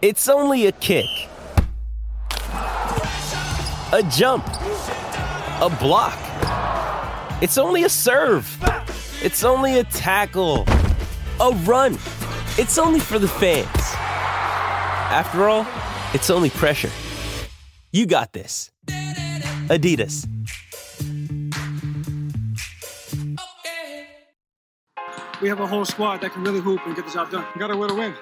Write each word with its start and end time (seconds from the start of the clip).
It's 0.00 0.28
only 0.28 0.66
a 0.66 0.72
kick, 0.72 1.06
a 2.52 4.08
jump, 4.12 4.46
a 4.46 5.76
block. 5.80 6.16
It's 7.42 7.58
only 7.58 7.82
a 7.82 7.88
serve. 7.88 8.46
It's 9.24 9.42
only 9.42 9.80
a 9.80 9.82
tackle, 9.82 10.66
a 11.40 11.50
run. 11.64 11.94
It's 12.58 12.78
only 12.78 13.00
for 13.00 13.18
the 13.18 13.26
fans. 13.26 13.66
After 15.10 15.48
all, 15.48 15.66
it's 16.14 16.30
only 16.30 16.50
pressure. 16.50 16.90
You 17.90 18.06
got 18.06 18.32
this. 18.32 18.70
Adidas. 19.66 20.28
We 25.42 25.48
have 25.48 25.58
a 25.58 25.66
whole 25.66 25.84
squad 25.84 26.20
that 26.20 26.32
can 26.32 26.44
really 26.44 26.60
hoop 26.60 26.86
and 26.86 26.94
get 26.94 27.04
the 27.04 27.10
job 27.10 27.32
done. 27.32 27.44
We 27.56 27.76
win 27.76 27.90
a 27.90 27.94
win. 27.94 28.14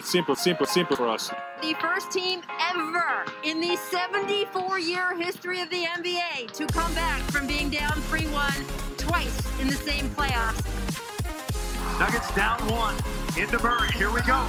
It's 0.00 0.08
simple, 0.08 0.34
simple, 0.34 0.64
simple 0.64 0.96
for 0.96 1.08
us. 1.08 1.30
The 1.60 1.74
first 1.74 2.10
team 2.10 2.40
ever 2.72 3.26
in 3.44 3.60
the 3.60 3.76
74 3.76 4.78
year 4.78 5.14
history 5.14 5.60
of 5.60 5.68
the 5.68 5.84
NBA 5.84 6.52
to 6.52 6.66
come 6.68 6.94
back 6.94 7.20
from 7.30 7.46
being 7.46 7.68
down 7.68 7.92
3 7.92 8.22
1 8.28 8.52
twice 8.96 9.60
in 9.60 9.68
the 9.68 9.74
same 9.74 10.08
playoffs. 10.16 10.64
Nuggets 12.00 12.34
down 12.34 12.58
one. 12.70 12.94
Into 13.38 13.62
Murray. 13.62 13.92
Here 13.92 14.10
we 14.10 14.22
go. 14.22 14.46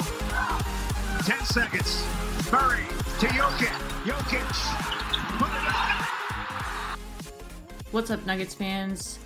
10 1.26 1.44
seconds. 1.44 2.02
Murray 2.50 2.86
to 3.20 3.28
Jokic. 3.28 3.76
Jokic. 4.06 5.38
Put 5.38 5.50
it 5.50 5.68
up. 5.68 6.98
What's 7.92 8.10
up, 8.10 8.26
Nuggets 8.26 8.54
fans? 8.54 9.20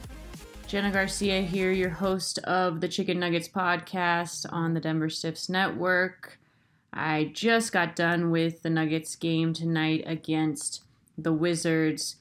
Jenna 0.68 0.90
Garcia 0.90 1.42
here, 1.42 1.72
your 1.72 1.92
host 1.92 2.40
of 2.40 2.82
the 2.82 2.88
Chicken 2.88 3.20
Nuggets 3.20 3.48
podcast 3.48 4.52
on 4.52 4.74
the 4.74 4.80
Denver 4.80 5.10
Stiffs 5.10 5.48
Network. 5.48 6.40
I 6.92 7.32
just 7.34 7.72
got 7.72 7.96
done 7.96 8.32
with 8.32 8.64
the 8.64 8.72
Nuggets 8.72 9.16
game 9.16 9.54
tonight 9.54 10.04
against 10.08 10.84
the 11.18 11.32
Wizards. 11.32 12.16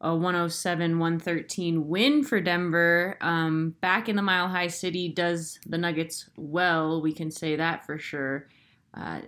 A 0.00 0.14
107 0.14 0.98
113 0.98 1.86
win 1.86 2.24
for 2.24 2.40
Denver. 2.40 3.18
Um, 3.20 3.76
back 3.82 4.08
in 4.08 4.16
the 4.16 4.22
Mile 4.22 4.48
High 4.48 4.68
City 4.68 5.08
does 5.08 5.58
the 5.66 5.78
Nuggets 5.78 6.30
well, 6.36 7.02
we 7.02 7.12
can 7.12 7.30
say 7.30 7.56
that 7.56 7.84
for 7.84 7.98
sure. 7.98 8.48
Uh, 8.94 9.20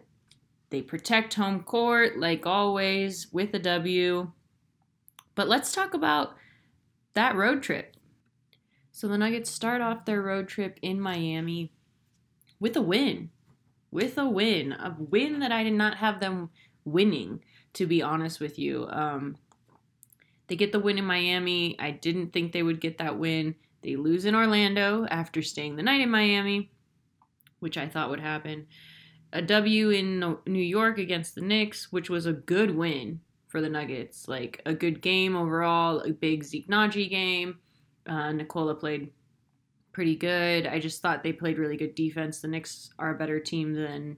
they 0.70 0.80
protect 0.80 1.34
home 1.34 1.62
court 1.62 2.18
like 2.18 2.46
always 2.46 3.30
with 3.30 3.52
a 3.54 3.58
W. 3.58 4.30
But 5.34 5.48
let's 5.48 5.72
talk 5.72 5.92
about 5.92 6.34
that 7.12 7.36
road 7.36 7.62
trip. 7.62 7.94
So 8.98 9.06
the 9.06 9.16
Nuggets 9.16 9.48
start 9.48 9.80
off 9.80 10.04
their 10.04 10.20
road 10.20 10.48
trip 10.48 10.76
in 10.82 11.00
Miami 11.00 11.70
with 12.58 12.76
a 12.76 12.82
win. 12.82 13.30
With 13.92 14.18
a 14.18 14.28
win. 14.28 14.72
A 14.72 14.96
win 14.98 15.38
that 15.38 15.52
I 15.52 15.62
did 15.62 15.74
not 15.74 15.98
have 15.98 16.18
them 16.18 16.50
winning, 16.84 17.44
to 17.74 17.86
be 17.86 18.02
honest 18.02 18.40
with 18.40 18.58
you. 18.58 18.88
Um, 18.90 19.36
they 20.48 20.56
get 20.56 20.72
the 20.72 20.80
win 20.80 20.98
in 20.98 21.04
Miami. 21.04 21.78
I 21.78 21.92
didn't 21.92 22.32
think 22.32 22.50
they 22.50 22.64
would 22.64 22.80
get 22.80 22.98
that 22.98 23.20
win. 23.20 23.54
They 23.84 23.94
lose 23.94 24.24
in 24.24 24.34
Orlando 24.34 25.06
after 25.08 25.42
staying 25.42 25.76
the 25.76 25.84
night 25.84 26.00
in 26.00 26.10
Miami, 26.10 26.72
which 27.60 27.78
I 27.78 27.86
thought 27.86 28.10
would 28.10 28.18
happen. 28.18 28.66
A 29.32 29.40
W 29.42 29.90
in 29.90 30.38
New 30.44 30.58
York 30.58 30.98
against 30.98 31.36
the 31.36 31.40
Knicks, 31.40 31.92
which 31.92 32.10
was 32.10 32.26
a 32.26 32.32
good 32.32 32.74
win 32.74 33.20
for 33.46 33.60
the 33.60 33.68
Nuggets. 33.68 34.26
Like 34.26 34.60
a 34.66 34.74
good 34.74 35.00
game 35.02 35.36
overall, 35.36 36.00
a 36.00 36.10
big 36.10 36.42
Zeke 36.42 36.68
Nnaji 36.68 37.08
game. 37.08 37.60
Uh, 38.08 38.32
Nikola 38.32 38.74
played 38.74 39.10
pretty 39.92 40.16
good. 40.16 40.66
I 40.66 40.78
just 40.78 41.02
thought 41.02 41.22
they 41.22 41.32
played 41.32 41.58
really 41.58 41.76
good 41.76 41.94
defense. 41.94 42.40
The 42.40 42.48
Knicks 42.48 42.90
are 42.98 43.14
a 43.14 43.18
better 43.18 43.40
team 43.40 43.74
than 43.74 44.16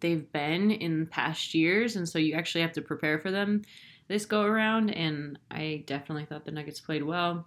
they've 0.00 0.30
been 0.32 0.70
in 0.70 1.06
past 1.06 1.54
years, 1.54 1.96
and 1.96 2.08
so 2.08 2.18
you 2.18 2.34
actually 2.34 2.60
have 2.60 2.72
to 2.72 2.82
prepare 2.82 3.18
for 3.18 3.30
them 3.30 3.62
this 4.06 4.26
go 4.26 4.42
around. 4.42 4.90
And 4.90 5.38
I 5.50 5.84
definitely 5.86 6.24
thought 6.24 6.44
the 6.44 6.50
Nuggets 6.50 6.80
played 6.80 7.02
well. 7.02 7.46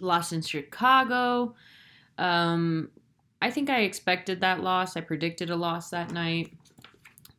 Lost 0.00 0.32
in 0.32 0.42
Chicago. 0.42 1.54
Um, 2.18 2.90
I 3.40 3.50
think 3.50 3.70
I 3.70 3.80
expected 3.80 4.40
that 4.40 4.62
loss. 4.62 4.96
I 4.96 5.00
predicted 5.00 5.50
a 5.50 5.56
loss 5.56 5.90
that 5.90 6.12
night 6.12 6.52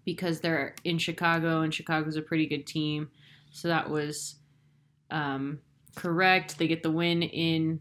because 0.05 0.39
they're 0.39 0.75
in 0.83 0.97
Chicago, 0.97 1.61
and 1.61 1.73
Chicago's 1.73 2.15
a 2.15 2.21
pretty 2.21 2.45
good 2.45 2.67
team. 2.67 3.09
So 3.51 3.67
that 3.69 3.89
was 3.89 4.35
um, 5.11 5.59
correct. 5.95 6.57
They 6.57 6.67
get 6.67 6.83
the 6.83 6.91
win 6.91 7.23
in 7.23 7.79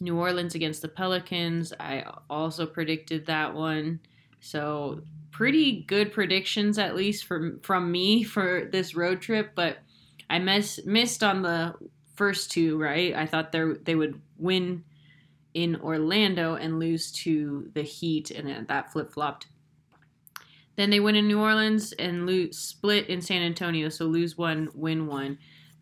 New 0.00 0.16
Orleans 0.16 0.54
against 0.54 0.82
the 0.82 0.88
Pelicans. 0.88 1.72
I 1.80 2.04
also 2.28 2.66
predicted 2.66 3.26
that 3.26 3.54
one. 3.54 4.00
So 4.40 5.02
pretty 5.30 5.82
good 5.82 6.12
predictions 6.12 6.78
at 6.78 6.96
least 6.96 7.24
from 7.24 7.60
from 7.60 7.90
me 7.90 8.22
for 8.22 8.68
this 8.70 8.94
road 8.94 9.20
trip, 9.20 9.52
but 9.54 9.78
I 10.30 10.38
miss, 10.38 10.80
missed 10.84 11.22
on 11.22 11.42
the 11.42 11.74
first 12.14 12.50
two, 12.50 12.78
right? 12.78 13.14
I 13.14 13.26
thought 13.26 13.52
they 13.52 13.64
they 13.84 13.94
would 13.94 14.20
win 14.36 14.84
in 15.54 15.76
Orlando 15.76 16.54
and 16.54 16.78
lose 16.78 17.10
to 17.10 17.70
the 17.74 17.82
Heat 17.82 18.30
and 18.30 18.66
that 18.68 18.92
flip-flopped. 18.92 19.46
Then 20.76 20.90
they 20.90 21.00
win 21.00 21.16
in 21.16 21.26
New 21.26 21.40
Orleans 21.40 21.92
and 21.92 22.26
lose 22.26 22.56
split 22.56 23.08
in 23.08 23.20
San 23.20 23.42
Antonio, 23.42 23.88
so 23.88 24.04
lose 24.04 24.38
one, 24.38 24.68
win 24.74 25.08
one 25.08 25.38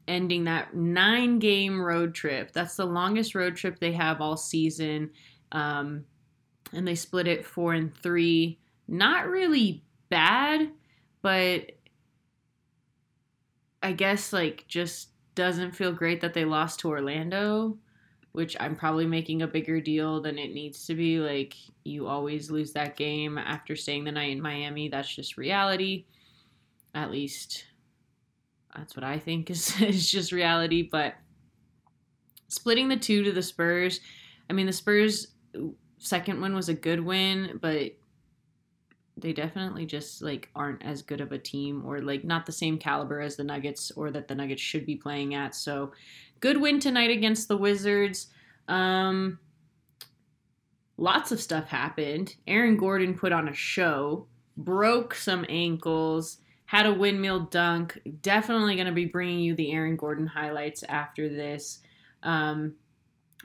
ending 0.09 0.45
that 0.45 0.75
nine 0.75 1.39
game 1.39 1.81
road 1.81 2.15
trip. 2.15 2.53
That's 2.53 2.77
the 2.77 2.87
longest 2.87 3.35
road 3.35 3.57
trip 3.57 3.79
they 3.79 3.93
have 3.93 4.21
all 4.21 4.37
season. 4.37 5.11
Um, 5.53 6.05
and 6.73 6.87
they 6.87 6.95
split 6.95 7.27
it 7.27 7.47
four 7.47 7.75
and 7.75 7.95
three. 7.95 8.59
Not 8.89 9.29
really 9.29 9.83
bad, 10.09 10.71
but 11.23 11.73
I 13.83 13.93
guess 13.93 14.33
like 14.33 14.65
just 14.69 15.11
doesn't 15.35 15.77
feel 15.77 15.93
great 15.93 16.21
that 16.21 16.35
they 16.35 16.45
lost 16.45 16.81
to 16.81 16.89
Orlando, 16.89 17.77
which 18.33 18.57
I'm 18.59 18.77
probably 18.77 19.07
making 19.07 19.43
a 19.43 19.47
bigger 19.47 19.81
deal 19.81 20.21
than 20.21 20.39
it 20.39 20.55
needs 20.55 20.87
to 20.87 20.95
be. 20.95 21.19
Like 21.19 21.55
you 21.85 22.07
always 22.07 22.51
lose 22.51 22.73
that 22.73 22.97
game 22.97 23.39
after 23.39 23.77
staying 23.77 24.05
the 24.05 24.13
night 24.13 24.33
in 24.33 24.41
Miami. 24.41 24.89
That's 24.89 25.15
just 25.15 25.37
reality. 25.37 26.07
At 26.95 27.11
least 27.11 27.67
that's 28.77 28.97
what 28.97 29.05
I 29.05 29.19
think 29.19 29.51
is, 29.51 29.81
is 29.81 30.11
just 30.11 30.33
reality. 30.33 30.89
But 30.91 31.15
splitting 32.49 32.89
the 32.89 32.97
two 32.97 33.23
to 33.25 33.33
the 33.33 33.43
Spurs, 33.43 34.01
I 34.49 34.53
mean, 34.53 34.67
the 34.67 34.73
Spurs' 34.73 35.29
second 35.99 36.41
win 36.41 36.55
was 36.55 36.69
a 36.69 36.75
good 36.75 37.01
win, 37.01 37.59
but 37.61 37.93
they 39.17 39.33
definitely 39.33 39.87
just 39.87 40.21
like 40.23 40.51
aren't 40.55 40.85
as 40.85 41.03
good 41.03 41.21
of 41.21 41.33
a 41.33 41.39
team 41.39 41.83
or 41.87 42.03
like 42.03 42.23
not 42.23 42.45
the 42.45 42.53
same 42.53 42.77
caliber 42.79 43.21
as 43.21 43.37
the 43.37 43.45
Nuggets 43.45 43.91
or 43.93 44.11
that 44.11 44.29
the 44.29 44.35
Nuggets 44.35 44.61
should 44.61 44.85
be 44.85 44.97
playing 44.97 45.35
at. 45.35 45.55
So 45.55 45.93
good 46.41 46.61
win 46.61 46.81
tonight 46.81 47.11
against 47.11 47.49
the 47.49 47.57
Wizards. 47.57 48.29
Um 48.69 49.39
lots 50.99 51.33
of 51.33 51.41
stuff 51.41 51.67
happened. 51.67 52.37
Aaron 52.47 52.77
Gordon 52.77 53.15
put 53.15 53.33
on 53.33 53.49
a 53.49 53.55
show, 53.55 54.27
broke 54.59 55.15
some 55.15 55.47
ankles, 55.49 56.39
had 56.67 56.87
a 56.87 56.93
windmill 56.93 57.41
dunk. 57.41 57.99
Definitely 58.23 58.75
going 58.75 58.87
to 58.87 58.93
be 58.93 59.07
bringing 59.07 59.39
you 59.41 59.55
the 59.55 59.73
Aaron 59.73 59.97
Gordon 59.97 60.27
highlights 60.27 60.83
after 60.83 61.29
this. 61.29 61.81
Um, 62.23 62.75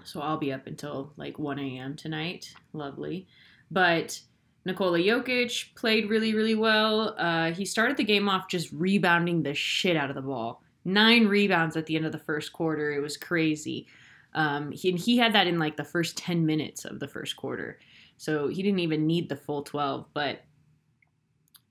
so 0.03 0.21
I'll 0.21 0.37
be 0.37 0.51
up 0.51 0.67
until 0.67 1.13
like 1.17 1.37
1 1.37 1.59
a.m. 1.59 1.95
tonight. 1.95 2.53
Lovely. 2.73 3.27
But 3.69 4.19
Nikola 4.65 4.99
Jokic 4.99 5.75
played 5.75 6.09
really, 6.09 6.33
really 6.33 6.55
well. 6.55 7.15
Uh, 7.17 7.51
he 7.51 7.65
started 7.65 7.97
the 7.97 8.03
game 8.03 8.27
off 8.27 8.49
just 8.49 8.71
rebounding 8.71 9.43
the 9.43 9.53
shit 9.53 9.95
out 9.95 10.09
of 10.09 10.15
the 10.15 10.21
ball. 10.21 10.61
Nine 10.83 11.27
rebounds 11.27 11.77
at 11.77 11.85
the 11.85 11.95
end 11.95 12.05
of 12.05 12.11
the 12.11 12.19
first 12.19 12.51
quarter. 12.53 12.91
It 12.91 13.01
was 13.01 13.17
crazy. 13.17 13.87
Um, 14.33 14.71
he, 14.71 14.91
he 14.93 15.17
had 15.17 15.33
that 15.33 15.47
in 15.47 15.59
like 15.59 15.77
the 15.77 15.83
first 15.83 16.17
10 16.17 16.45
minutes 16.45 16.85
of 16.85 16.99
the 16.99 17.07
first 17.07 17.35
quarter. 17.35 17.79
So 18.17 18.47
he 18.47 18.63
didn't 18.63 18.79
even 18.79 19.05
need 19.05 19.29
the 19.29 19.35
full 19.35 19.63
12. 19.63 20.05
But 20.13 20.43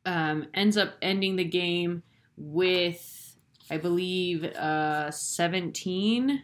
um, 0.06 0.46
ends 0.54 0.76
up 0.76 0.94
ending 1.02 1.36
the 1.36 1.44
game 1.44 2.02
with, 2.36 3.36
I 3.70 3.76
believe, 3.76 4.44
uh, 4.44 5.10
17 5.10 6.42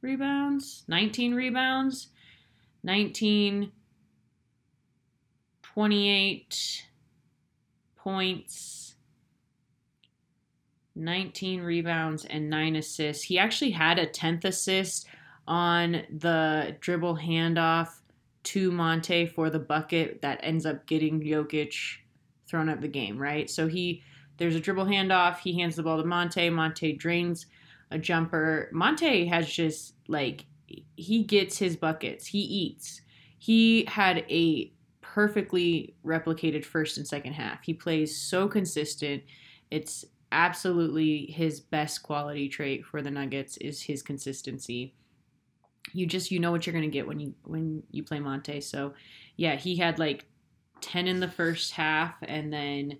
rebounds, 0.00 0.84
19 0.88 1.34
rebounds, 1.34 2.08
19, 2.82 3.72
28 5.62 6.86
points, 7.96 8.94
19 10.94 11.62
rebounds, 11.62 12.24
and 12.24 12.50
9 12.50 12.76
assists. 12.76 13.24
He 13.24 13.38
actually 13.38 13.70
had 13.70 13.98
a 13.98 14.06
10th 14.06 14.44
assist 14.44 15.06
on 15.46 16.02
the 16.10 16.76
dribble 16.80 17.16
handoff 17.16 17.88
to 18.44 18.70
Monte 18.70 19.26
for 19.26 19.50
the 19.50 19.58
bucket 19.58 20.20
that 20.22 20.40
ends 20.42 20.66
up 20.66 20.86
getting 20.86 21.20
Jokic 21.20 21.98
thrown 22.48 22.68
up 22.68 22.80
the 22.80 22.88
game, 22.88 23.18
right? 23.18 23.48
So 23.48 23.66
he 23.66 24.02
there's 24.38 24.54
a 24.54 24.60
dribble 24.60 24.86
handoff. 24.86 25.38
He 25.38 25.58
hands 25.58 25.76
the 25.76 25.82
ball 25.82 26.00
to 26.00 26.04
Monte. 26.04 26.48
Monte 26.50 26.94
drains 26.94 27.46
a 27.90 27.98
jumper. 27.98 28.70
Monte 28.72 29.26
has 29.26 29.48
just 29.48 29.94
like 30.06 30.46
he 30.96 31.24
gets 31.24 31.58
his 31.58 31.76
buckets. 31.76 32.26
He 32.26 32.40
eats. 32.40 33.02
He 33.38 33.84
had 33.86 34.24
a 34.28 34.72
perfectly 35.00 35.94
replicated 36.04 36.64
first 36.64 36.98
and 36.98 37.06
second 37.06 37.32
half. 37.32 37.62
He 37.62 37.74
plays 37.74 38.16
so 38.16 38.46
consistent. 38.46 39.22
It's 39.70 40.04
absolutely 40.32 41.26
his 41.26 41.60
best 41.60 42.02
quality 42.02 42.48
trait 42.48 42.84
for 42.84 43.02
the 43.02 43.10
Nuggets 43.10 43.56
is 43.58 43.82
his 43.82 44.02
consistency. 44.02 44.94
You 45.92 46.06
just 46.06 46.30
you 46.30 46.38
know 46.38 46.50
what 46.50 46.66
you're 46.66 46.74
going 46.74 46.84
to 46.84 46.90
get 46.90 47.06
when 47.06 47.18
you 47.18 47.34
when 47.44 47.82
you 47.90 48.02
play 48.02 48.20
Monte. 48.20 48.60
So, 48.60 48.94
yeah, 49.36 49.56
he 49.56 49.76
had 49.76 49.98
like 49.98 50.26
10 50.80 51.08
in 51.08 51.20
the 51.20 51.28
first 51.28 51.72
half 51.72 52.14
and 52.22 52.52
then 52.52 52.98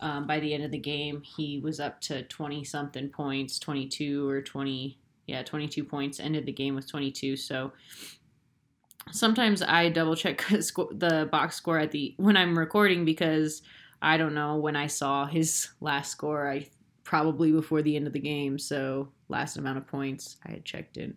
um, 0.00 0.26
by 0.26 0.40
the 0.40 0.52
end 0.52 0.64
of 0.64 0.70
the 0.70 0.78
game 0.78 1.22
he 1.22 1.58
was 1.58 1.80
up 1.80 2.00
to 2.00 2.22
20 2.24 2.64
something 2.64 3.08
points 3.08 3.58
22 3.58 4.28
or 4.28 4.42
20 4.42 4.98
yeah 5.26 5.42
22 5.42 5.84
points 5.84 6.20
ended 6.20 6.46
the 6.46 6.52
game 6.52 6.74
with 6.74 6.88
22 6.88 7.36
so 7.36 7.72
sometimes 9.12 9.62
i 9.62 9.88
double 9.88 10.16
check 10.16 10.44
the 10.48 11.28
box 11.30 11.56
score 11.56 11.78
at 11.78 11.90
the 11.90 12.14
when 12.18 12.36
i'm 12.36 12.58
recording 12.58 13.04
because 13.04 13.62
i 14.02 14.16
don't 14.16 14.34
know 14.34 14.56
when 14.56 14.76
i 14.76 14.86
saw 14.86 15.26
his 15.26 15.68
last 15.80 16.10
score 16.10 16.50
i 16.50 16.66
probably 17.04 17.50
before 17.50 17.80
the 17.82 17.96
end 17.96 18.06
of 18.06 18.12
the 18.12 18.18
game 18.18 18.58
so 18.58 19.08
last 19.28 19.56
amount 19.56 19.78
of 19.78 19.86
points 19.86 20.36
i 20.46 20.50
had 20.50 20.64
checked 20.64 20.96
in 20.96 21.16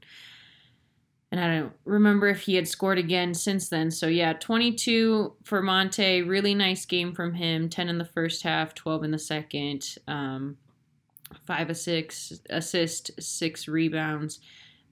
and 1.32 1.40
I 1.40 1.60
don't 1.60 1.74
remember 1.86 2.28
if 2.28 2.42
he 2.42 2.56
had 2.56 2.68
scored 2.68 2.98
again 2.98 3.34
since 3.34 3.70
then. 3.70 3.90
So 3.90 4.08
yeah, 4.08 4.34
22 4.34 5.34
for 5.44 5.62
Monte, 5.62 6.24
really 6.24 6.54
nice 6.54 6.86
game 6.86 7.16
from 7.16 7.34
him. 7.34 7.70
10 7.70 7.88
in 7.88 7.98
the 7.98 8.06
first 8.06 8.44
half, 8.44 8.74
12 8.74 9.06
in 9.06 9.12
the 9.12 9.20
second. 9.20 9.96
Um, 10.08 10.58
five 11.48 11.70
a 11.70 11.76
six 11.76 12.34
assist, 12.50 13.12
six 13.22 13.70
rebounds, 13.70 14.42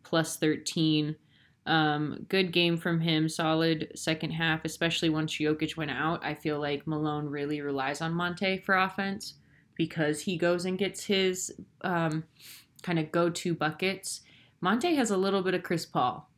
plus 0.03 0.37
13. 0.37 1.17
Um, 1.65 2.25
good 2.29 2.53
game 2.53 2.77
from 2.77 3.01
him. 3.01 3.27
Solid 3.27 3.91
second 3.95 4.31
half, 4.31 4.63
especially 4.63 5.09
once 5.09 5.33
Jokic 5.33 5.75
went 5.75 5.91
out. 5.91 6.23
I 6.23 6.35
feel 6.35 6.59
like 6.61 6.87
Malone 6.87 7.25
really 7.25 7.59
relies 7.59 7.99
on 7.99 8.13
Monte 8.13 8.59
for 8.59 8.77
offense 8.77 9.33
because 9.75 10.21
he 10.21 10.37
goes 10.37 10.63
and 10.63 10.77
gets 10.77 11.03
his 11.03 11.53
um, 11.81 12.23
kind 12.81 12.97
of 12.97 13.11
go-to 13.11 13.53
buckets. 13.53 14.21
Monte 14.61 14.95
has 14.95 15.11
a 15.11 15.17
little 15.17 15.41
bit 15.41 15.53
of 15.53 15.63
Chris 15.63 15.85
Paul 15.85 16.28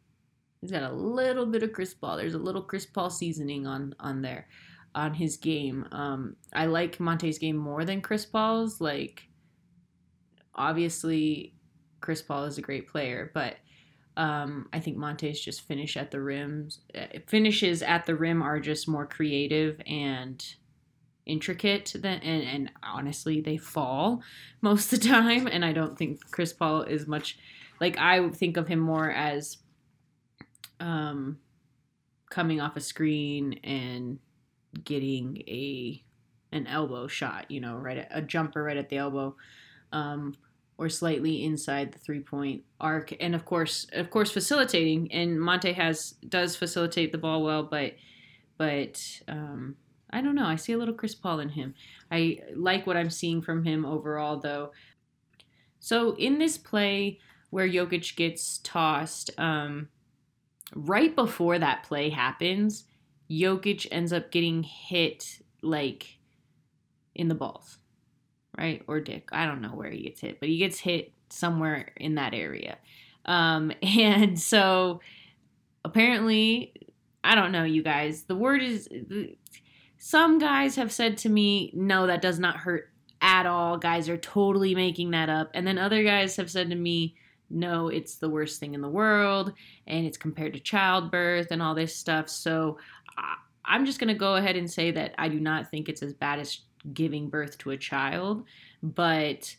He's 0.62 0.72
got 0.72 0.84
a 0.84 0.94
little 0.94 1.46
bit 1.46 1.64
of 1.64 1.74
Chris 1.74 1.94
Paul. 1.94 2.18
There's 2.18 2.36
a 2.36 2.40
little 2.40 2.62
Chris 2.62 2.86
Paul 2.86 3.10
seasoning 3.10 3.66
on 3.66 3.96
on 4.00 4.22
there, 4.22 4.48
on 4.94 5.14
his 5.14 5.38
game. 5.38 5.88
Um, 5.92 6.36
I 6.54 6.68
like 6.68 7.00
Monte's 7.00 7.40
game 7.40 7.58
more 7.58 7.84
than 7.84 8.02
Chris 8.02 8.26
Paul's. 8.26 8.80
Like, 8.80 9.28
obviously, 10.54 11.56
Chris 12.00 12.22
Paul 12.22 12.46
is 12.46 12.60
a 12.60 12.62
great 12.62 12.88
player, 12.88 13.32
but 13.34 13.56
um, 14.18 14.68
I 14.72 14.80
think 14.80 14.98
Monte's 14.98 15.42
just 15.42 15.62
finish 15.62 15.98
at 15.98 16.12
the 16.12 16.22
rims. 16.22 16.80
Eh, 16.94 17.20
finishes 17.28 17.82
at 17.82 18.06
the 18.06 18.16
rim 18.16 18.44
are 18.44 18.60
just 18.60 18.88
more 18.88 19.08
creative 19.08 19.82
and 19.88 20.46
intricate 21.26 21.94
than 21.96 22.20
and, 22.20 22.44
and 22.44 22.72
honestly 22.82 23.42
they 23.42 23.56
fall 23.56 24.24
most 24.62 24.92
of 24.92 25.00
the 25.00 25.08
time 25.10 25.48
and 25.48 25.64
I 25.64 25.72
don't 25.72 25.98
think 25.98 26.20
Chris 26.32 26.52
Paul 26.52 26.82
is 26.82 27.06
much 27.08 27.38
like 27.80 27.98
I 28.00 28.28
think 28.30 28.58
of 28.58 28.68
him 28.68 28.80
more 28.80 29.12
as 29.12 29.58
um, 30.82 31.38
coming 32.30 32.60
off 32.60 32.76
a 32.76 32.82
screen 32.82 33.60
and 33.64 34.20
getting 34.84 35.38
a 35.48 36.04
an 36.52 36.68
elbow 36.68 37.08
shot, 37.08 37.50
you 37.50 37.62
know, 37.62 37.76
right 37.76 38.00
at, 38.00 38.08
a 38.12 38.22
jumper 38.22 38.64
right 38.64 38.76
at 38.76 38.90
the 38.90 38.98
elbow, 38.98 39.36
um, 39.94 40.36
or 40.78 40.90
slightly 40.90 41.46
inside 41.46 41.94
the 41.94 42.00
three 42.00 42.20
point 42.20 42.64
arc, 42.80 43.14
and 43.22 43.36
of 43.36 43.46
course, 43.46 43.88
of 43.94 44.10
course, 44.10 44.32
facilitating. 44.32 45.12
And 45.14 45.40
Monte 45.40 45.72
has 45.74 46.16
does 46.28 46.56
facilitate 46.56 47.12
the 47.12 47.18
ball 47.18 47.44
well, 47.44 47.64
but 47.64 47.94
but 48.58 49.02
um, 49.28 49.76
I 50.10 50.22
don't 50.22 50.36
know. 50.36 50.46
I 50.46 50.56
see 50.56 50.74
a 50.74 50.78
little 50.78 50.94
Chris 50.94 51.16
Paul 51.16 51.40
in 51.40 51.50
him. 51.50 51.74
I 52.12 52.40
like 52.56 52.86
what 52.86 52.98
I'm 52.98 53.10
seeing 53.10 53.42
from 53.42 53.64
him 53.64 53.86
overall, 53.86 54.38
though. 54.38 54.72
So 55.80 56.16
in 56.16 56.38
this 56.38 56.58
play 56.58 57.20
where 57.50 57.68
Jokic 57.68 58.16
gets 58.16 58.60
tossed, 58.60 59.32
um, 59.38 59.90
right 60.76 61.16
before 61.16 61.60
that 61.60 61.84
play 61.84 62.10
happens, 62.10 62.86
Jokic 63.30 63.88
ends 63.92 64.12
up 64.12 64.32
getting 64.32 64.64
hit 64.64 65.42
like 65.62 66.18
in 67.16 67.28
the 67.28 67.36
balls, 67.36 67.78
right? 68.58 68.84
Or 68.88 69.00
dick. 69.00 69.30
I 69.32 69.46
don't 69.46 69.62
know 69.62 69.70
where 69.70 69.90
he 69.90 70.04
gets 70.04 70.22
hit, 70.22 70.40
but 70.40 70.50
he 70.50 70.58
gets 70.58 70.80
hit 70.80 71.14
somewhere 71.30 71.92
in 71.98 72.16
that 72.16 72.34
area. 72.34 72.78
Um, 73.26 73.72
and 73.82 74.40
so 74.40 75.02
apparently, 75.86 76.74
I 77.24 77.36
don't 77.36 77.52
know, 77.52 77.64
you 77.64 77.84
guys. 77.84 78.24
The 78.24 78.36
word 78.36 78.62
is 78.62 78.90
some 79.98 80.40
guys 80.40 80.76
have 80.76 80.92
said 80.92 81.18
to 81.20 81.30
me, 81.30 81.72
no, 81.76 82.08
that 82.08 82.22
does 82.22 82.40
not 82.40 82.58
hurt 82.58 82.90
at 83.22 83.46
all. 83.46 83.78
Guys 83.78 84.10
are 84.10 84.18
totally 84.18 84.74
making 84.74 85.12
that 85.12 85.30
up. 85.30 85.52
And 85.54 85.66
then 85.66 85.78
other 85.78 86.04
guys 86.04 86.36
have 86.38 86.50
said 86.50 86.70
to 86.70 86.76
me, 86.76 87.16
no, 87.54 87.88
it's 87.88 88.16
the 88.16 88.30
worst 88.30 88.60
thing 88.60 88.74
in 88.74 88.82
the 88.82 88.90
world 88.90 89.54
and 89.88 90.06
it's 90.06 90.18
compared 90.18 90.54
to 90.54 90.60
childbirth 90.60 91.48
and 91.52 91.62
all 91.62 91.76
this 91.76 91.96
stuff. 91.96 92.30
So 92.30 92.78
I'm 93.66 93.86
just 93.86 94.00
going 94.00 94.08
to 94.08 94.14
go 94.14 94.36
ahead 94.36 94.56
and 94.56 94.70
say 94.70 94.92
that 94.92 95.14
I 95.18 95.28
do 95.28 95.40
not 95.40 95.70
think 95.70 95.90
it's 95.90 96.02
as 96.02 96.14
bad 96.14 96.40
as 96.40 96.60
giving 96.94 97.30
birth 97.30 97.58
to 97.60 97.72
a 97.72 97.78
child, 97.78 98.46
but 98.82 99.56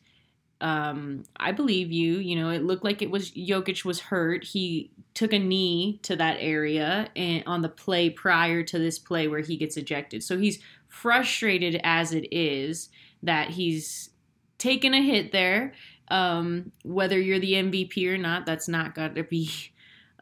um, 0.61 1.25
I 1.37 1.53
believe 1.53 1.91
you. 1.91 2.19
You 2.19 2.37
know, 2.37 2.51
it 2.51 2.63
looked 2.63 2.85
like 2.85 3.03
it 3.03 3.11
was 3.11 3.33
Jokic 3.33 3.85
was 3.85 4.01
hurt. 4.01 4.45
He 4.45 4.93
took 5.15 5.33
a 5.33 5.39
knee 5.39 5.99
to 6.05 6.17
that 6.17 6.37
area 6.39 7.09
and 7.17 7.43
on 7.47 7.63
the 7.63 7.69
play 7.69 8.11
prior 8.11 8.63
to 8.63 8.79
this 8.79 8.99
play 8.99 9.29
where 9.29 9.41
he 9.41 9.57
gets 9.57 9.77
ejected. 9.77 10.23
So 10.23 10.39
he's 10.39 10.61
frustrated 10.89 11.81
as 11.83 12.13
it 12.13 12.33
is 12.33 12.89
that 13.23 13.51
he's 13.51 14.11
taken 14.59 14.95
a 14.95 15.03
hit 15.03 15.33
there 15.33 15.73
um, 16.09 16.73
whether 16.85 17.19
you're 17.19 17.39
the 17.39 17.55
MVP 17.55 18.07
or 18.09 18.19
not, 18.19 18.47
that's 18.47 18.69
not 18.69 18.95
got 18.95 19.15
to 19.17 19.25
be. 19.25 19.51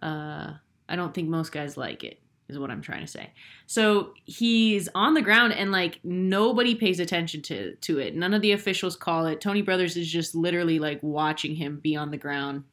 Uh, 0.03 0.55
I 0.88 0.97
don't 0.97 1.12
think 1.12 1.29
most 1.29 1.53
guys 1.53 1.77
like 1.77 2.05
it. 2.05 2.23
Is 2.49 2.59
what 2.59 2.71
I'm 2.71 2.81
trying 2.81 3.03
to 3.03 3.06
say. 3.06 3.35
So 3.67 4.15
he's 4.25 4.88
on 4.94 5.12
the 5.12 5.21
ground 5.21 5.53
and 5.53 5.71
like 5.71 6.00
nobody 6.03 6.75
pays 6.75 7.00
attention 7.00 7.43
to 7.43 7.75
to 7.77 7.99
it. 7.99 8.17
None 8.17 8.32
of 8.32 8.41
the 8.41 8.53
officials 8.53 8.97
call 8.97 9.27
it. 9.27 9.43
Tony 9.43 9.61
Brothers 9.61 9.99
is 9.99 10.11
just 10.11 10.35
literally 10.35 10.79
like 10.79 10.99
watching 11.03 11.55
him 11.55 11.81
be 11.81 11.97
on 11.97 12.11
the 12.11 12.17
ground 12.17 12.65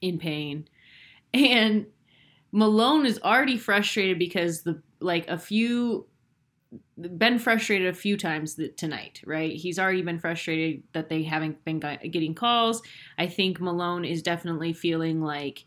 in 0.00 0.18
pain. 0.18 0.66
And 1.34 1.86
Malone 2.50 3.06
is 3.06 3.20
already 3.22 3.56
frustrated 3.56 4.18
because 4.18 4.62
the 4.62 4.82
like 5.00 5.28
a 5.28 5.38
few 5.38 6.06
been 6.98 7.38
frustrated 7.38 7.88
a 7.88 7.94
few 7.94 8.16
times 8.16 8.58
tonight, 8.76 9.20
right? 9.24 9.52
He's 9.52 9.78
already 9.78 10.02
been 10.02 10.18
frustrated 10.18 10.82
that 10.92 11.08
they 11.08 11.22
haven't 11.22 11.64
been 11.64 11.78
getting 11.78 12.34
calls. 12.34 12.82
I 13.16 13.26
think 13.26 13.60
Malone 13.60 14.04
is 14.04 14.22
definitely 14.22 14.72
feeling 14.72 15.22
like 15.22 15.64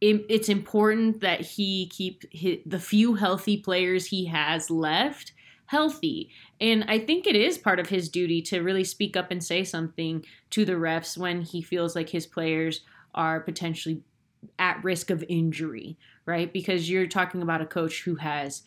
it's 0.00 0.48
important 0.48 1.20
that 1.20 1.40
he 1.40 1.86
keep 1.86 2.24
the 2.66 2.78
few 2.78 3.14
healthy 3.14 3.56
players 3.56 4.06
he 4.06 4.26
has 4.26 4.70
left 4.70 5.32
healthy. 5.66 6.30
And 6.60 6.84
I 6.88 6.98
think 6.98 7.26
it 7.26 7.36
is 7.36 7.56
part 7.56 7.80
of 7.80 7.88
his 7.88 8.10
duty 8.10 8.42
to 8.42 8.60
really 8.60 8.84
speak 8.84 9.16
up 9.16 9.30
and 9.30 9.42
say 9.42 9.64
something 9.64 10.24
to 10.50 10.64
the 10.64 10.74
refs 10.74 11.16
when 11.16 11.40
he 11.40 11.62
feels 11.62 11.96
like 11.96 12.10
his 12.10 12.26
players 12.26 12.82
are 13.14 13.40
potentially 13.40 14.02
at 14.58 14.82
risk 14.84 15.08
of 15.08 15.24
injury, 15.28 15.96
right? 16.26 16.52
Because 16.52 16.90
you're 16.90 17.06
talking 17.06 17.40
about 17.40 17.62
a 17.62 17.66
coach 17.66 18.02
who 18.02 18.16
has 18.16 18.62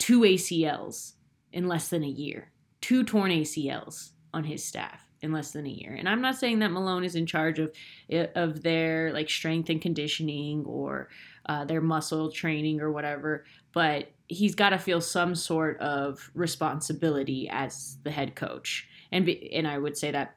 two 0.00 0.22
ACLs 0.22 1.12
in 1.52 1.68
less 1.68 1.88
than 1.88 2.02
a 2.02 2.08
year, 2.08 2.50
two 2.80 3.04
torn 3.04 3.30
ACLs 3.30 4.10
on 4.34 4.42
his 4.44 4.64
staff 4.64 5.04
in 5.20 5.32
less 5.32 5.52
than 5.52 5.66
a 5.66 5.70
year. 5.70 5.94
And 5.94 6.08
I'm 6.08 6.22
not 6.22 6.36
saying 6.36 6.60
that 6.60 6.72
Malone 6.72 7.04
is 7.04 7.14
in 7.14 7.26
charge 7.26 7.60
of 7.60 7.72
of 8.34 8.62
their 8.62 9.12
like 9.12 9.30
strength 9.30 9.68
and 9.70 9.80
conditioning 9.80 10.64
or 10.64 11.08
uh, 11.46 11.64
their 11.64 11.80
muscle 11.80 12.32
training 12.32 12.80
or 12.80 12.90
whatever, 12.90 13.44
but 13.72 14.10
he's 14.28 14.54
got 14.54 14.70
to 14.70 14.78
feel 14.78 15.00
some 15.00 15.34
sort 15.34 15.78
of 15.80 16.30
responsibility 16.34 17.48
as 17.50 17.98
the 18.02 18.10
head 18.10 18.34
coach. 18.34 18.88
And 19.12 19.26
be, 19.26 19.52
and 19.52 19.66
I 19.66 19.78
would 19.78 19.96
say 19.96 20.10
that 20.12 20.36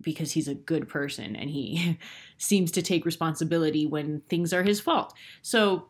because 0.00 0.32
he's 0.32 0.48
a 0.48 0.54
good 0.54 0.88
person 0.88 1.34
and 1.34 1.50
he 1.50 1.98
seems 2.38 2.70
to 2.72 2.82
take 2.82 3.06
responsibility 3.06 3.86
when 3.86 4.20
things 4.28 4.52
are 4.52 4.62
his 4.62 4.80
fault. 4.80 5.14
So 5.42 5.88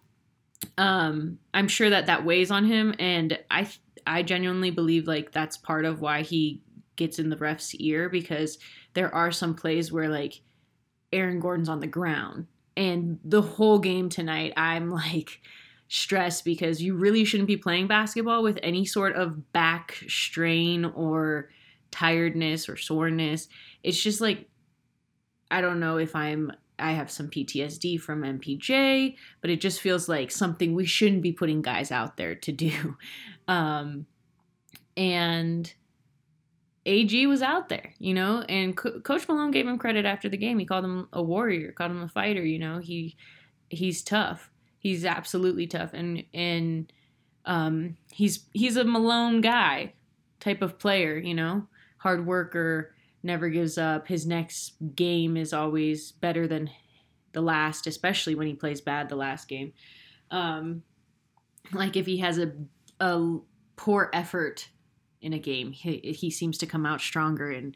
um, 0.78 1.38
I'm 1.52 1.68
sure 1.68 1.90
that 1.90 2.06
that 2.06 2.24
weighs 2.24 2.50
on 2.50 2.64
him, 2.64 2.94
and 2.98 3.38
I 3.50 3.68
I 4.06 4.22
genuinely 4.22 4.70
believe 4.70 5.06
like 5.06 5.32
that's 5.32 5.56
part 5.56 5.84
of 5.84 6.00
why 6.00 6.22
he 6.22 6.62
gets 6.96 7.18
in 7.18 7.30
the 7.30 7.36
ref's 7.36 7.74
ear 7.76 8.08
because 8.08 8.58
there 8.94 9.12
are 9.14 9.32
some 9.32 9.54
plays 9.54 9.90
where 9.90 10.08
like 10.08 10.40
Aaron 11.12 11.40
Gordon's 11.40 11.68
on 11.68 11.80
the 11.80 11.86
ground, 11.86 12.46
and 12.76 13.18
the 13.24 13.42
whole 13.42 13.78
game 13.78 14.08
tonight 14.08 14.52
I'm 14.56 14.90
like 14.90 15.40
stressed 15.88 16.44
because 16.44 16.82
you 16.82 16.96
really 16.96 17.24
shouldn't 17.24 17.46
be 17.46 17.56
playing 17.56 17.86
basketball 17.86 18.42
with 18.42 18.58
any 18.62 18.84
sort 18.84 19.14
of 19.14 19.52
back 19.52 19.96
strain 20.08 20.84
or 20.84 21.50
tiredness 21.90 22.68
or 22.68 22.76
soreness. 22.76 23.48
It's 23.82 24.00
just 24.02 24.20
like 24.20 24.48
I 25.50 25.60
don't 25.60 25.80
know 25.80 25.98
if 25.98 26.16
I'm 26.16 26.52
I 26.78 26.92
have 26.92 27.10
some 27.10 27.28
PTSD 27.28 28.00
from 28.00 28.22
MPJ, 28.22 29.16
but 29.40 29.50
it 29.50 29.60
just 29.60 29.80
feels 29.80 30.08
like 30.08 30.30
something 30.30 30.74
we 30.74 30.86
shouldn't 30.86 31.22
be 31.22 31.32
putting 31.32 31.62
guys 31.62 31.92
out 31.92 32.16
there 32.16 32.34
to 32.34 32.52
do. 32.52 32.96
Um, 33.46 34.06
and 34.96 35.70
AG 36.86 37.26
was 37.26 37.42
out 37.42 37.68
there, 37.68 37.94
you 37.98 38.14
know, 38.14 38.42
and 38.42 38.76
Co- 38.76 39.00
Coach 39.00 39.26
Malone 39.28 39.50
gave 39.50 39.66
him 39.66 39.78
credit 39.78 40.04
after 40.04 40.28
the 40.28 40.36
game. 40.36 40.58
He 40.58 40.66
called 40.66 40.84
him 40.84 41.08
a 41.12 41.22
warrior, 41.22 41.72
called 41.72 41.90
him 41.90 42.02
a 42.02 42.08
fighter. 42.08 42.44
You 42.44 42.58
know, 42.58 42.78
he 42.78 43.16
he's 43.70 44.02
tough. 44.02 44.50
He's 44.78 45.04
absolutely 45.04 45.66
tough, 45.66 45.92
and 45.94 46.24
and 46.34 46.92
um, 47.46 47.96
he's 48.12 48.46
he's 48.52 48.76
a 48.76 48.84
Malone 48.84 49.40
guy 49.40 49.94
type 50.40 50.62
of 50.62 50.78
player. 50.78 51.16
You 51.16 51.34
know, 51.34 51.66
hard 51.98 52.26
worker, 52.26 52.93
never 53.24 53.48
gives 53.48 53.78
up. 53.78 54.06
His 54.06 54.26
next 54.26 54.74
game 54.94 55.36
is 55.36 55.52
always 55.52 56.12
better 56.12 56.46
than 56.46 56.70
the 57.32 57.40
last, 57.40 57.86
especially 57.86 58.34
when 58.34 58.46
he 58.46 58.54
plays 58.54 58.80
bad 58.80 59.08
the 59.08 59.16
last 59.16 59.48
game. 59.48 59.72
Um, 60.30 60.82
like 61.72 61.96
if 61.96 62.06
he 62.06 62.18
has 62.18 62.38
a 62.38 62.52
a 63.00 63.38
poor 63.76 64.10
effort 64.12 64.68
in 65.20 65.32
a 65.32 65.38
game, 65.38 65.72
he, 65.72 65.98
he 65.98 66.30
seems 66.30 66.58
to 66.58 66.66
come 66.66 66.86
out 66.86 67.00
stronger 67.00 67.50
in 67.50 67.74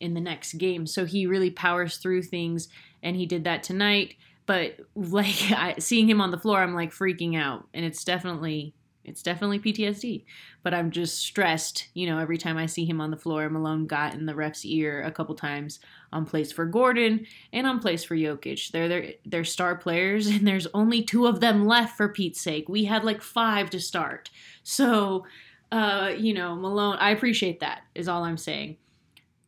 in 0.00 0.14
the 0.14 0.20
next 0.20 0.54
game. 0.54 0.86
So 0.86 1.04
he 1.04 1.26
really 1.26 1.50
powers 1.50 1.96
through 1.96 2.22
things, 2.22 2.68
and 3.02 3.16
he 3.16 3.26
did 3.26 3.44
that 3.44 3.62
tonight. 3.62 4.16
But 4.46 4.80
like 4.94 5.50
I, 5.50 5.76
seeing 5.78 6.08
him 6.08 6.20
on 6.20 6.30
the 6.30 6.38
floor, 6.38 6.60
I'm 6.60 6.74
like 6.74 6.92
freaking 6.92 7.36
out, 7.36 7.68
and 7.72 7.84
it's 7.84 8.04
definitely 8.04 8.74
it's 9.08 9.22
definitely 9.22 9.58
PTSD. 9.58 10.24
But 10.62 10.74
I'm 10.74 10.90
just 10.90 11.18
stressed, 11.18 11.88
you 11.94 12.06
know, 12.06 12.18
every 12.18 12.38
time 12.38 12.56
I 12.56 12.66
see 12.66 12.84
him 12.84 13.00
on 13.00 13.10
the 13.10 13.16
floor. 13.16 13.48
Malone 13.48 13.86
got 13.86 14.14
in 14.14 14.26
the 14.26 14.34
ref's 14.34 14.64
ear 14.64 15.02
a 15.02 15.10
couple 15.10 15.34
times 15.34 15.80
on 16.12 16.26
plays 16.26 16.52
for 16.52 16.66
Gordon 16.66 17.26
and 17.52 17.66
on 17.66 17.80
plays 17.80 18.04
for 18.04 18.16
Jokic. 18.16 18.70
They're 18.70 18.88
they're, 18.88 19.12
they're 19.24 19.44
star 19.44 19.76
players, 19.76 20.26
and 20.28 20.46
there's 20.46 20.66
only 20.74 21.02
two 21.02 21.26
of 21.26 21.40
them 21.40 21.66
left 21.66 21.96
for 21.96 22.08
Pete's 22.08 22.40
sake. 22.40 22.68
We 22.68 22.84
had 22.84 23.04
like 23.04 23.22
five 23.22 23.70
to 23.70 23.80
start. 23.80 24.30
So, 24.62 25.24
uh, 25.72 26.12
you 26.16 26.34
know, 26.34 26.54
Malone, 26.54 26.96
I 26.98 27.10
appreciate 27.10 27.60
that, 27.60 27.82
is 27.94 28.08
all 28.08 28.24
I'm 28.24 28.38
saying. 28.38 28.76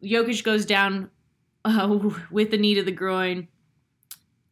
Jokic 0.03 0.43
goes 0.45 0.65
down 0.65 1.11
uh, 1.65 1.99
with 2.31 2.51
the 2.51 2.59
knee 2.59 2.75
to 2.75 2.83
the 2.83 2.93
groin, 2.93 3.49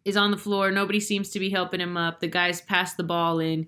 is 0.04 0.16
on 0.16 0.30
the 0.30 0.36
floor. 0.36 0.70
Nobody 0.70 1.00
seems 1.00 1.30
to 1.30 1.38
be 1.38 1.50
helping 1.50 1.80
him 1.80 1.96
up. 1.96 2.20
The 2.20 2.28
guys 2.28 2.60
pass 2.60 2.94
the 2.94 3.02
ball 3.02 3.38
in, 3.40 3.66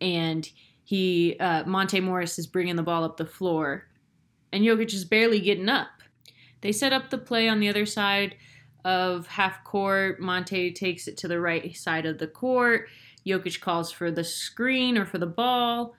and 0.00 0.48
he 0.90 1.36
uh, 1.38 1.62
Monte 1.66 2.00
Morris 2.00 2.36
is 2.36 2.48
bringing 2.48 2.74
the 2.74 2.82
ball 2.82 3.04
up 3.04 3.16
the 3.16 3.24
floor, 3.24 3.86
and 4.52 4.64
Jokic 4.64 4.92
is 4.92 5.04
barely 5.04 5.38
getting 5.38 5.68
up. 5.68 5.86
They 6.62 6.72
set 6.72 6.92
up 6.92 7.10
the 7.10 7.16
play 7.16 7.48
on 7.48 7.60
the 7.60 7.68
other 7.68 7.86
side 7.86 8.34
of 8.84 9.28
half 9.28 9.62
court. 9.62 10.18
Monte 10.18 10.72
takes 10.72 11.06
it 11.06 11.16
to 11.18 11.28
the 11.28 11.38
right 11.38 11.76
side 11.76 12.06
of 12.06 12.18
the 12.18 12.26
court. 12.26 12.88
Jokic 13.24 13.60
calls 13.60 13.92
for 13.92 14.10
the 14.10 14.24
screen 14.24 14.98
or 14.98 15.06
for 15.06 15.18
the 15.18 15.26
ball. 15.26 15.94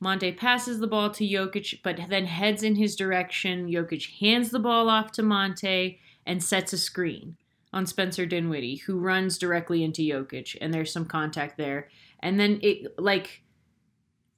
Monte 0.00 0.32
passes 0.32 0.80
the 0.80 0.86
ball 0.86 1.08
to 1.12 1.26
Jokic, 1.26 1.80
but 1.82 1.98
then 2.10 2.26
heads 2.26 2.62
in 2.62 2.74
his 2.74 2.94
direction. 2.94 3.68
Jokic 3.68 4.18
hands 4.20 4.50
the 4.50 4.58
ball 4.58 4.90
off 4.90 5.12
to 5.12 5.22
Monte 5.22 5.98
and 6.26 6.44
sets 6.44 6.74
a 6.74 6.78
screen 6.78 7.38
on 7.72 7.86
Spencer 7.86 8.26
Dinwiddie, 8.26 8.82
who 8.84 8.98
runs 8.98 9.38
directly 9.38 9.82
into 9.82 10.02
Jokic, 10.02 10.58
and 10.60 10.74
there's 10.74 10.92
some 10.92 11.06
contact 11.06 11.56
there. 11.56 11.88
And 12.20 12.38
then 12.38 12.60
it, 12.62 12.98
like, 12.98 13.40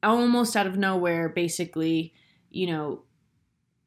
almost 0.02 0.56
out 0.56 0.66
of 0.66 0.76
nowhere, 0.76 1.28
basically, 1.28 2.14
you 2.50 2.66
know, 2.66 3.02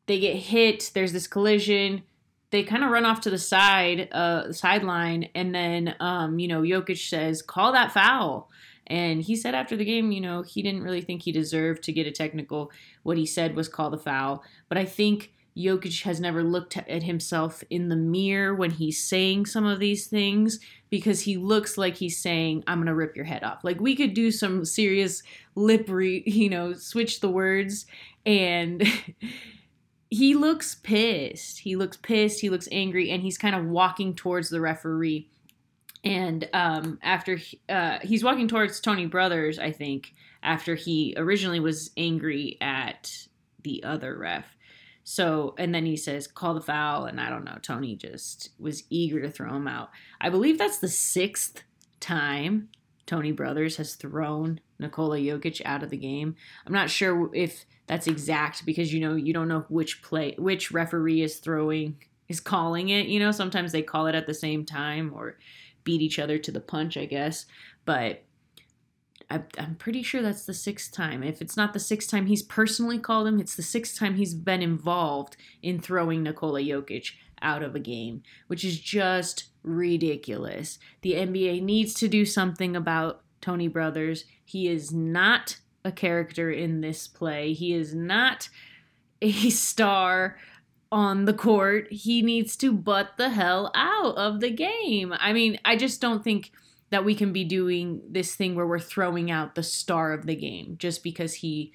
they 0.08 0.20
get 0.20 0.36
hit. 0.36 0.92
There's 0.94 1.14
this 1.14 1.28
collision. 1.28 2.04
They 2.50 2.64
kind 2.64 2.84
of 2.84 2.92
run 2.92 3.06
off 3.06 3.22
to 3.22 3.30
the 3.30 3.38
side, 3.38 4.10
uh, 4.12 4.52
sideline, 4.52 5.30
and 5.34 5.56
then, 5.56 5.96
um, 6.00 6.38
you 6.38 6.48
know, 6.48 6.62
Jokic 6.62 6.98
says, 6.98 7.42
"Call 7.42 7.72
that 7.72 7.94
foul." 7.94 8.50
And 8.88 9.22
he 9.22 9.38
said 9.38 9.56
after 9.56 9.78
the 9.78 9.86
game, 9.86 10.12
you 10.12 10.20
know, 10.20 10.42
he 10.42 10.62
didn't 10.62 10.84
really 10.84 11.02
think 11.02 11.22
he 11.22 11.32
deserved 11.32 11.82
to 11.84 11.94
get 11.94 12.08
a 12.08 12.12
technical. 12.12 12.72
What 13.04 13.18
he 13.18 13.26
said 13.26 13.56
was 13.56 13.70
call 13.70 13.90
the 13.90 13.98
foul. 13.98 14.44
But 14.68 14.78
I 14.78 14.84
think 14.86 15.32
Jokic 15.58 16.04
has 16.04 16.20
never 16.20 16.44
looked 16.44 16.78
at 16.78 17.04
himself 17.04 17.64
in 17.70 17.90
the 17.90 17.96
mirror 17.96 18.56
when 18.56 18.72
he's 18.72 19.04
saying 19.04 19.46
some 19.46 19.66
of 19.66 19.80
these 19.80 20.08
things 20.08 20.60
because 20.90 21.22
he 21.22 21.38
looks 21.38 21.78
like 21.78 21.96
he's 21.96 22.22
saying, 22.22 22.64
I'm 22.68 22.80
going 22.80 22.88
to 22.88 22.96
rip 22.96 23.16
your 23.16 23.26
head 23.26 23.44
off. 23.44 23.64
Like 23.64 23.80
we 23.80 23.96
could 23.96 24.14
do 24.14 24.32
some 24.32 24.66
serious 24.66 25.24
lip 25.56 25.86
re, 25.88 26.24
you 26.28 26.50
know, 26.50 26.74
switch 26.74 27.20
the 27.20 27.30
words 27.30 27.86
and 28.26 28.84
he 30.10 30.36
looks 30.36 30.76
pissed. 30.76 31.60
He 31.60 31.76
looks 31.76 31.98
pissed, 31.98 32.40
he 32.42 32.50
looks 32.50 32.70
angry 32.72 33.12
and 33.12 33.22
he's 33.22 33.38
kind 33.38 33.56
of 33.56 33.66
walking 33.66 34.16
towards 34.16 34.50
the 34.50 34.62
referee 34.62 35.28
and 36.04 36.50
um, 36.54 37.00
after 37.04 37.36
he, 37.36 37.60
uh, 37.70 38.00
he's 38.02 38.24
walking 38.24 38.48
towards 38.48 38.80
Tony 38.80 39.06
Brothers, 39.06 39.60
I 39.60 39.72
think 39.72 40.14
after 40.42 40.76
he 40.76 41.14
originally 41.18 41.60
was 41.60 41.92
angry 41.96 42.58
at 42.60 43.28
the 43.64 43.84
other 43.84 44.18
ref. 44.18 44.46
So 45.04 45.56
and 45.58 45.74
then 45.74 45.86
he 45.86 45.98
says, 45.98 46.28
"Call 46.28 46.54
the 46.54 46.62
foul," 46.62 47.06
and 47.06 47.20
I 47.20 47.30
don't 47.30 47.44
know. 47.44 47.58
Tony 47.62 47.96
just 47.96 48.50
was 48.60 48.84
eager 48.90 49.22
to 49.22 49.30
throw 49.30 49.56
him 49.56 49.68
out. 49.68 49.90
I 50.20 50.30
believe 50.30 50.58
that's 50.58 50.80
the 50.80 50.88
sixth 50.88 51.64
time 52.00 52.70
Tony 53.06 53.32
Brothers 53.32 53.78
has 53.78 53.96
thrown 53.96 54.60
Nikola 54.80 55.18
Jokic 55.18 55.62
out 55.66 55.84
of 55.84 55.90
the 55.90 55.98
game. 55.98 56.36
I'm 56.66 56.74
not 56.74 56.90
sure 56.90 57.30
if 57.34 57.66
that's 57.88 58.08
exact 58.08 58.66
because 58.66 58.94
you 58.94 59.00
know 59.00 59.16
you 59.16 59.34
don't 59.34 59.48
know 59.48 59.66
which 59.70 60.02
play 60.02 60.36
which 60.38 60.72
referee 60.72 61.22
is 61.22 61.38
throwing 61.38 61.98
is 62.30 62.40
calling 62.40 62.90
it. 62.90 63.08
You 63.08 63.20
know 63.20 63.32
sometimes 63.32 63.72
they 63.72 63.82
call 63.82 64.08
it 64.08 64.16
at 64.16 64.28
the 64.28 64.34
same 64.34 64.66
time 64.66 65.12
or 65.14 65.38
beat 65.84 66.02
each 66.02 66.20
other 66.20 66.38
to 66.38 66.52
the 66.52 66.60
punch, 66.60 66.98
I 66.98 67.06
guess. 67.06 67.46
But 67.86 68.24
I, 69.32 69.42
I'm 69.58 69.76
pretty 69.76 70.04
sure 70.04 70.22
that's 70.22 70.46
the 70.46 70.54
sixth 70.54 70.92
time. 70.92 71.24
If 71.24 71.42
it's 71.42 71.56
not 71.56 71.74
the 71.74 71.80
sixth 71.80 72.10
time 72.10 72.26
he's 72.26 72.44
personally 72.44 73.00
called 73.00 73.28
him, 73.28 73.40
it's 73.40 73.56
the 73.56 73.64
sixth 73.64 73.98
time 73.98 74.16
he's 74.16 74.34
been 74.34 74.62
involved 74.62 75.38
in 75.62 75.80
throwing 75.80 76.24
Nikola 76.24 76.62
Jokic 76.62 77.14
out 77.42 77.64
of 77.64 77.74
a 77.74 77.80
game, 77.80 78.24
which 78.48 78.66
is 78.66 78.80
just 78.80 79.46
ridiculous. 79.64 80.80
The 81.02 81.14
NBA 81.14 81.64
needs 81.64 81.94
to 81.96 82.08
do 82.08 82.26
something 82.26 82.76
about 82.76 83.22
Tony 83.40 83.68
Brothers. 83.68 84.26
He 84.44 84.68
is 84.68 84.92
not 84.92 85.58
a 85.86 85.92
character 85.92 86.52
in 86.52 86.82
this 86.82 87.08
play. 87.08 87.54
He 87.54 87.74
is 87.74 87.96
not 87.96 88.50
a 89.22 89.50
star 89.50 90.38
on 90.92 91.24
the 91.24 91.34
court, 91.34 91.88
he 91.90 92.22
needs 92.22 92.58
to 92.58 92.74
butt 92.74 93.12
the 93.18 93.30
hell 93.30 93.72
out 93.74 94.18
of 94.18 94.42
the 94.42 94.52
game. 94.52 95.14
I 95.18 95.32
mean, 95.32 95.58
I 95.64 95.78
just 95.78 96.02
don't 96.02 96.22
think 96.22 96.52
that 96.92 97.06
we 97.06 97.16
can 97.16 97.34
be 97.34 97.44
doing 97.44 98.02
this 98.08 98.36
thing 98.36 98.54
where 98.54 98.68
we're 98.68 98.80
throwing 98.80 99.32
out 99.32 99.56
the 99.56 99.64
star 99.64 100.14
of 100.14 100.26
the 100.26 100.36
game 100.36 100.76
just 100.78 101.04
because 101.04 101.36
he 101.36 101.74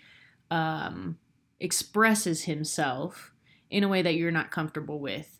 um, 0.51 1.19
expresses 1.59 2.45
himself 2.45 3.33
in 3.71 3.83
a 3.83 3.89
way 3.89 4.03
that 4.03 4.15
you're 4.15 4.31
not 4.31 4.51
comfortable 4.51 5.01
with. 5.01 5.39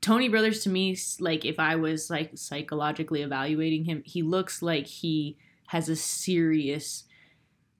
Tony 0.00 0.28
Brothers 0.28 0.62
to 0.62 0.70
me, 0.70 0.96
like 1.18 1.44
if 1.44 1.58
I 1.58 1.76
was 1.76 2.08
like 2.08 2.30
psychologically 2.34 3.22
evaluating 3.22 3.84
him, 3.84 4.02
he 4.06 4.22
looks 4.22 4.62
like 4.62 4.86
he 4.86 5.36
has 5.66 5.88
a 5.88 5.96
serious 5.96 7.04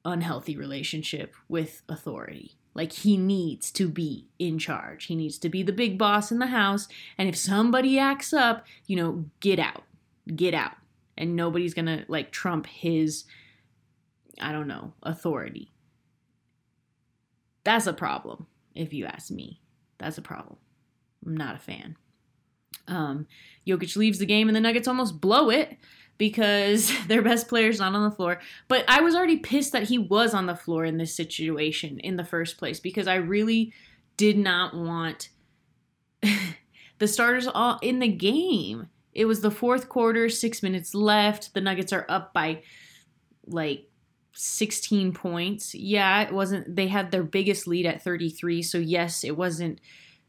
unhealthy 0.04 0.56
relationship 0.56 1.34
with 1.48 1.82
authority. 1.88 2.56
Like 2.74 2.92
he 2.92 3.16
needs 3.16 3.70
to 3.72 3.88
be 3.88 4.26
in 4.38 4.58
charge. 4.58 5.06
He 5.06 5.16
needs 5.16 5.38
to 5.38 5.48
be 5.48 5.62
the 5.62 5.72
big 5.72 5.98
boss 5.98 6.30
in 6.30 6.38
the 6.38 6.46
house. 6.48 6.88
And 7.16 7.28
if 7.28 7.36
somebody 7.36 7.98
acts 7.98 8.32
up, 8.32 8.66
you 8.86 8.96
know, 8.96 9.24
get 9.40 9.58
out. 9.58 9.84
Get 10.34 10.54
out. 10.54 10.72
And 11.20 11.36
nobody's 11.36 11.74
going 11.74 11.86
to 11.86 12.04
like 12.08 12.32
trump 12.32 12.66
his, 12.66 13.24
I 14.40 14.50
don't 14.52 14.66
know, 14.66 14.94
authority. 15.02 15.70
That's 17.62 17.86
a 17.86 17.92
problem, 17.92 18.46
if 18.74 18.92
you 18.94 19.04
ask 19.04 19.30
me. 19.30 19.60
That's 19.98 20.16
a 20.16 20.22
problem. 20.22 20.56
I'm 21.24 21.36
not 21.36 21.56
a 21.56 21.58
fan. 21.58 21.96
Um, 22.88 23.26
Jokic 23.66 23.96
leaves 23.96 24.18
the 24.18 24.26
game 24.26 24.48
and 24.48 24.56
the 24.56 24.60
Nuggets 24.60 24.88
almost 24.88 25.20
blow 25.20 25.50
it 25.50 25.76
because 26.16 26.92
their 27.08 27.22
best 27.22 27.48
player's 27.48 27.80
not 27.80 27.94
on 27.94 28.08
the 28.08 28.16
floor. 28.16 28.40
But 28.66 28.84
I 28.88 29.00
was 29.00 29.14
already 29.14 29.36
pissed 29.36 29.72
that 29.72 29.84
he 29.84 29.98
was 29.98 30.34
on 30.34 30.46
the 30.46 30.56
floor 30.56 30.84
in 30.84 30.96
this 30.96 31.14
situation 31.14 32.00
in 32.00 32.16
the 32.16 32.24
first 32.24 32.56
place 32.56 32.80
because 32.80 33.06
I 33.06 33.16
really 33.16 33.72
did 34.16 34.38
not 34.38 34.74
want 34.74 35.28
the 36.98 37.08
starters 37.08 37.46
all 37.46 37.78
in 37.82 37.98
the 37.98 38.08
game. 38.08 38.88
It 39.12 39.24
was 39.24 39.40
the 39.40 39.50
fourth 39.50 39.88
quarter, 39.88 40.28
six 40.28 40.62
minutes 40.62 40.94
left. 40.94 41.54
The 41.54 41.60
Nuggets 41.60 41.92
are 41.92 42.06
up 42.08 42.32
by 42.32 42.62
like 43.46 43.88
16 44.32 45.12
points. 45.12 45.74
Yeah, 45.74 46.22
it 46.22 46.32
wasn't, 46.32 46.76
they 46.76 46.88
had 46.88 47.10
their 47.10 47.22
biggest 47.22 47.66
lead 47.66 47.86
at 47.86 48.02
33. 48.02 48.62
So, 48.62 48.78
yes, 48.78 49.24
it 49.24 49.36
wasn't 49.36 49.80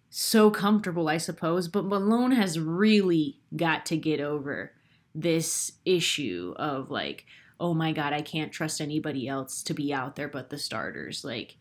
so 0.09 0.49
comfortable, 0.49 1.07
I 1.07 1.17
suppose. 1.17 1.67
But 1.67 1.85
Malone 1.85 2.31
has 2.31 2.59
really 2.59 3.39
got 3.55 3.85
to 3.87 3.97
get 3.97 4.19
over 4.19 4.73
this 5.13 5.73
issue 5.85 6.53
of 6.57 6.89
like, 6.89 7.25
oh 7.59 7.73
my 7.73 7.91
God, 7.91 8.13
I 8.13 8.21
can't 8.21 8.51
trust 8.51 8.81
anybody 8.81 9.27
else 9.27 9.61
to 9.63 9.73
be 9.73 9.93
out 9.93 10.15
there 10.15 10.27
but 10.27 10.49
the 10.49 10.57
starters. 10.57 11.23
Like, 11.23 11.57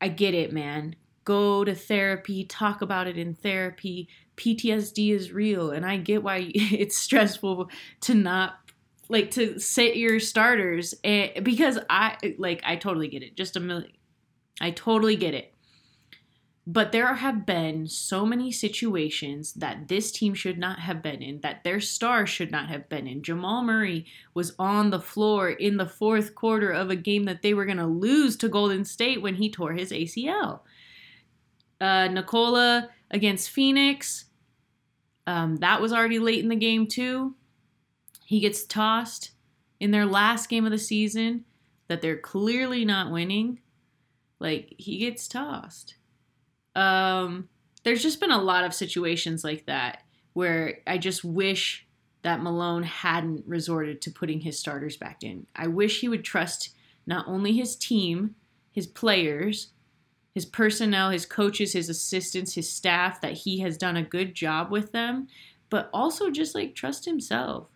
I 0.00 0.08
get 0.08 0.34
it, 0.34 0.52
man. 0.52 0.96
Go 1.30 1.64
to 1.64 1.76
therapy, 1.76 2.44
talk 2.44 2.82
about 2.82 3.06
it 3.06 3.16
in 3.16 3.34
therapy. 3.34 4.08
PTSD 4.36 5.12
is 5.12 5.30
real, 5.30 5.70
and 5.70 5.86
I 5.86 5.96
get 5.96 6.24
why 6.24 6.50
it's 6.54 6.98
stressful 6.98 7.70
to 8.00 8.14
not 8.14 8.54
like 9.08 9.30
to 9.32 9.60
set 9.60 9.96
your 9.96 10.18
starters 10.18 10.92
and, 11.04 11.44
because 11.44 11.78
I 11.88 12.16
like 12.36 12.62
I 12.64 12.74
totally 12.74 13.06
get 13.06 13.22
it. 13.22 13.36
Just 13.36 13.54
a 13.54 13.60
million. 13.60 13.92
I 14.60 14.72
totally 14.72 15.14
get 15.14 15.34
it. 15.34 15.54
But 16.66 16.92
there 16.92 17.14
have 17.14 17.46
been 17.46 17.86
so 17.86 18.26
many 18.26 18.52
situations 18.52 19.54
that 19.54 19.88
this 19.88 20.12
team 20.12 20.34
should 20.34 20.58
not 20.58 20.80
have 20.80 21.02
been 21.02 21.22
in, 21.22 21.40
that 21.40 21.64
their 21.64 21.80
star 21.80 22.26
should 22.26 22.50
not 22.50 22.68
have 22.68 22.88
been 22.88 23.06
in. 23.06 23.22
Jamal 23.22 23.62
Murray 23.62 24.06
was 24.34 24.54
on 24.58 24.90
the 24.90 25.00
floor 25.00 25.48
in 25.50 25.78
the 25.78 25.86
fourth 25.86 26.34
quarter 26.34 26.70
of 26.70 26.90
a 26.90 26.96
game 26.96 27.24
that 27.24 27.42
they 27.42 27.54
were 27.54 27.64
going 27.64 27.78
to 27.78 27.86
lose 27.86 28.36
to 28.36 28.48
Golden 28.48 28.84
State 28.84 29.22
when 29.22 29.36
he 29.36 29.50
tore 29.50 29.72
his 29.72 29.90
ACL. 29.90 30.60
Uh, 31.80 32.08
Nikola 32.08 32.90
against 33.10 33.50
Phoenix, 33.50 34.26
um, 35.26 35.56
that 35.56 35.80
was 35.80 35.92
already 35.92 36.18
late 36.18 36.42
in 36.42 36.48
the 36.48 36.56
game, 36.56 36.86
too. 36.86 37.34
He 38.26 38.40
gets 38.40 38.64
tossed 38.64 39.32
in 39.78 39.90
their 39.90 40.06
last 40.06 40.48
game 40.48 40.64
of 40.64 40.70
the 40.70 40.78
season 40.78 41.44
that 41.88 42.02
they're 42.02 42.18
clearly 42.18 42.84
not 42.84 43.10
winning. 43.10 43.60
Like, 44.38 44.74
he 44.78 44.98
gets 44.98 45.26
tossed. 45.26 45.96
Um, 46.76 47.48
there's 47.82 48.02
just 48.02 48.20
been 48.20 48.30
a 48.30 48.42
lot 48.42 48.64
of 48.64 48.74
situations 48.74 49.42
like 49.42 49.66
that 49.66 50.02
where 50.32 50.78
I 50.86 50.98
just 50.98 51.24
wish 51.24 51.86
that 52.22 52.42
Malone 52.42 52.82
hadn't 52.82 53.44
resorted 53.46 54.02
to 54.02 54.10
putting 54.10 54.40
his 54.40 54.58
starters 54.58 54.96
back 54.96 55.22
in. 55.22 55.46
I 55.56 55.66
wish 55.66 56.00
he 56.00 56.08
would 56.08 56.24
trust 56.24 56.70
not 57.06 57.26
only 57.26 57.52
his 57.52 57.76
team, 57.76 58.34
his 58.70 58.86
players, 58.86 59.72
his 60.34 60.44
personnel, 60.44 61.10
his 61.10 61.26
coaches, 61.26 61.72
his 61.72 61.88
assistants, 61.88 62.54
his 62.54 62.70
staff, 62.70 63.20
that 63.20 63.32
he 63.32 63.60
has 63.60 63.76
done 63.76 63.96
a 63.96 64.02
good 64.02 64.34
job 64.34 64.70
with 64.70 64.92
them, 64.92 65.26
but 65.68 65.90
also 65.92 66.30
just 66.30 66.54
like 66.54 66.74
trust 66.74 67.04
himself. 67.04 67.66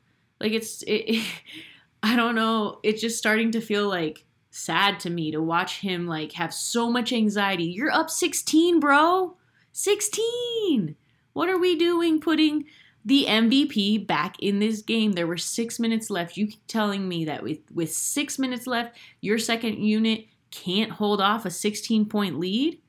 Like 0.40 0.52
it's, 0.52 0.82
it, 0.86 1.24
I 2.02 2.16
don't 2.16 2.34
know, 2.34 2.80
it's 2.82 3.00
just 3.00 3.18
starting 3.18 3.50
to 3.52 3.60
feel 3.60 3.88
like 3.88 4.24
sad 4.50 5.00
to 5.00 5.10
me 5.10 5.32
to 5.32 5.42
watch 5.42 5.80
him 5.80 6.06
like 6.06 6.32
have 6.32 6.54
so 6.54 6.90
much 6.90 7.12
anxiety. 7.12 7.64
You're 7.64 7.90
up 7.90 8.08
16, 8.08 8.78
bro. 8.78 9.36
16. 9.72 10.94
What 11.32 11.48
are 11.48 11.58
we 11.58 11.76
doing 11.76 12.20
putting 12.20 12.66
the 13.04 13.26
MVP 13.28 14.06
back 14.06 14.36
in 14.38 14.60
this 14.60 14.80
game? 14.80 15.12
There 15.12 15.26
were 15.26 15.36
6 15.36 15.80
minutes 15.80 16.08
left. 16.08 16.36
You 16.36 16.48
telling 16.68 17.08
me 17.08 17.24
that 17.24 17.42
with 17.42 17.58
with 17.72 17.92
6 17.92 18.38
minutes 18.38 18.68
left, 18.68 18.96
your 19.20 19.38
second 19.38 19.82
unit 19.82 20.26
can't 20.54 20.92
hold 20.92 21.20
off 21.20 21.44
a 21.44 21.50
16 21.50 22.06
point 22.06 22.38
lead? 22.38 22.80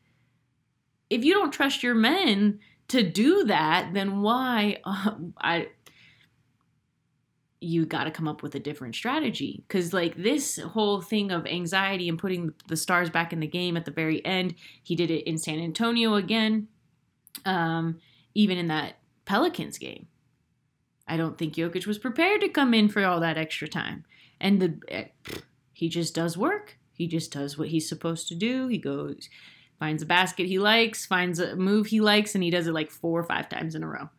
If 1.09 1.23
you 1.23 1.33
don't 1.33 1.51
trust 1.51 1.83
your 1.83 1.95
men 1.95 2.59
to 2.89 3.03
do 3.03 3.45
that, 3.45 3.91
then 3.93 4.21
why 4.21 4.77
uh, 4.83 5.15
I 5.39 5.67
you 7.61 7.85
got 7.85 8.03
to 8.03 8.11
come 8.11 8.27
up 8.27 8.43
with 8.43 8.53
a 8.53 8.59
different 8.59 8.93
strategy. 8.93 9.63
Because 9.67 9.91
like 9.91 10.15
this 10.15 10.59
whole 10.59 11.01
thing 11.01 11.31
of 11.31 11.47
anxiety 11.47 12.07
and 12.07 12.19
putting 12.19 12.53
the 12.67 12.77
stars 12.77 13.09
back 13.09 13.33
in 13.33 13.39
the 13.39 13.47
game 13.47 13.75
at 13.75 13.85
the 13.85 13.91
very 13.91 14.23
end 14.25 14.55
he 14.83 14.95
did 14.95 15.09
it 15.09 15.27
in 15.27 15.37
san 15.37 15.59
antonio 15.59 16.15
again 16.15 16.67
um, 17.45 17.99
even 18.33 18.57
in 18.57 18.67
that 18.67 18.99
pelicans 19.25 19.77
game. 19.77 20.07
I 21.07 21.17
don't 21.17 21.37
think 21.37 21.53
jokic 21.53 21.85
was 21.85 21.97
prepared 21.97 22.41
to 22.41 22.49
come 22.49 22.73
in 22.73 22.89
for 22.89 23.03
all 23.03 23.19
that 23.19 23.37
extra 23.37 23.67
time. 23.67 24.05
And 24.39 24.61
the 24.61 24.79
eh, 24.87 25.05
he 25.73 25.89
just 25.89 26.15
does 26.15 26.37
work 26.37 26.77
he 26.95 27.07
just 27.07 27.31
does 27.31 27.57
what 27.57 27.69
he's 27.69 27.87
supposed 27.87 28.27
to 28.27 28.35
do 28.35 28.67
he 28.67 28.77
goes 28.77 29.29
finds 29.77 30.01
a 30.01 30.05
basket 30.05 30.47
he 30.47 30.57
likes 30.57 31.05
finds 31.05 31.39
a 31.39 31.55
move 31.55 31.87
he 31.87 31.99
likes 31.99 32.33
and 32.33 32.43
he 32.43 32.49
does 32.49 32.67
it 32.67 32.73
like 32.73 32.89
four 32.89 33.19
or 33.19 33.23
five 33.23 33.47
times 33.49 33.75
in 33.75 33.83
a 33.83 33.87
row 33.87 34.09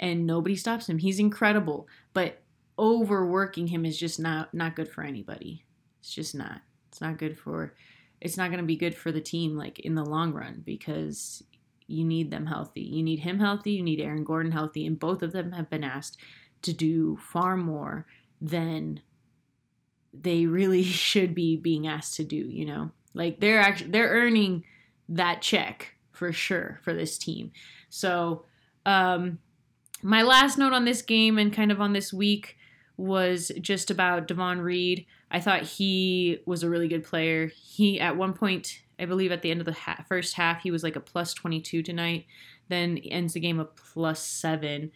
and 0.00 0.26
nobody 0.26 0.56
stops 0.56 0.88
him 0.88 0.98
he's 0.98 1.18
incredible 1.18 1.86
but 2.12 2.42
overworking 2.78 3.68
him 3.68 3.84
is 3.84 3.98
just 3.98 4.18
not 4.18 4.52
not 4.52 4.76
good 4.76 4.88
for 4.88 5.02
anybody. 5.04 5.64
It's 6.00 6.12
just 6.12 6.34
not. 6.34 6.60
It's 6.88 7.00
not 7.00 7.18
good 7.18 7.38
for 7.38 7.74
it's 8.20 8.36
not 8.36 8.48
going 8.48 8.60
to 8.60 8.66
be 8.66 8.76
good 8.76 8.94
for 8.94 9.12
the 9.12 9.20
team 9.20 9.56
like 9.56 9.80
in 9.80 9.94
the 9.94 10.04
long 10.04 10.32
run 10.32 10.62
because 10.64 11.42
you 11.86 12.04
need 12.04 12.30
them 12.30 12.46
healthy. 12.46 12.82
You 12.82 13.02
need 13.02 13.20
him 13.20 13.38
healthy, 13.38 13.72
you 13.72 13.82
need 13.82 14.00
Aaron 14.00 14.24
Gordon 14.24 14.52
healthy 14.52 14.86
and 14.86 14.98
both 14.98 15.22
of 15.22 15.32
them 15.32 15.52
have 15.52 15.70
been 15.70 15.84
asked 15.84 16.18
to 16.62 16.72
do 16.72 17.16
far 17.16 17.56
more 17.56 18.06
than 18.40 19.00
they 20.12 20.46
really 20.46 20.82
should 20.82 21.34
be 21.34 21.56
being 21.56 21.86
asked 21.86 22.16
to 22.16 22.24
do, 22.24 22.36
you 22.36 22.64
know. 22.64 22.90
Like 23.14 23.40
they're 23.40 23.60
actually 23.60 23.90
they're 23.90 24.08
earning 24.08 24.64
that 25.08 25.42
check 25.42 25.94
for 26.12 26.32
sure 26.32 26.80
for 26.82 26.94
this 26.94 27.18
team. 27.18 27.52
So, 27.90 28.44
um 28.86 29.38
my 30.02 30.22
last 30.22 30.58
note 30.58 30.72
on 30.72 30.84
this 30.84 31.00
game 31.00 31.38
and 31.38 31.52
kind 31.52 31.70
of 31.70 31.80
on 31.80 31.92
this 31.92 32.12
week 32.12 32.56
was 32.96 33.52
just 33.60 33.90
about 33.90 34.26
Davon 34.26 34.60
Reed. 34.60 35.06
I 35.30 35.40
thought 35.40 35.62
he 35.62 36.40
was 36.44 36.62
a 36.62 36.68
really 36.68 36.88
good 36.88 37.04
player. 37.04 37.46
He, 37.46 38.00
at 38.00 38.16
one 38.16 38.34
point, 38.34 38.82
I 38.98 39.06
believe 39.06 39.32
at 39.32 39.42
the 39.42 39.50
end 39.50 39.60
of 39.60 39.66
the 39.66 39.72
ha- 39.72 40.04
first 40.08 40.34
half, 40.34 40.62
he 40.62 40.70
was 40.70 40.82
like 40.82 40.96
a 40.96 41.00
plus 41.00 41.32
22 41.34 41.82
tonight, 41.82 42.26
then 42.68 42.98
ends 42.98 43.32
the 43.34 43.40
game 43.40 43.60
a 43.60 43.64
plus 43.64 44.20
seven. 44.20 44.90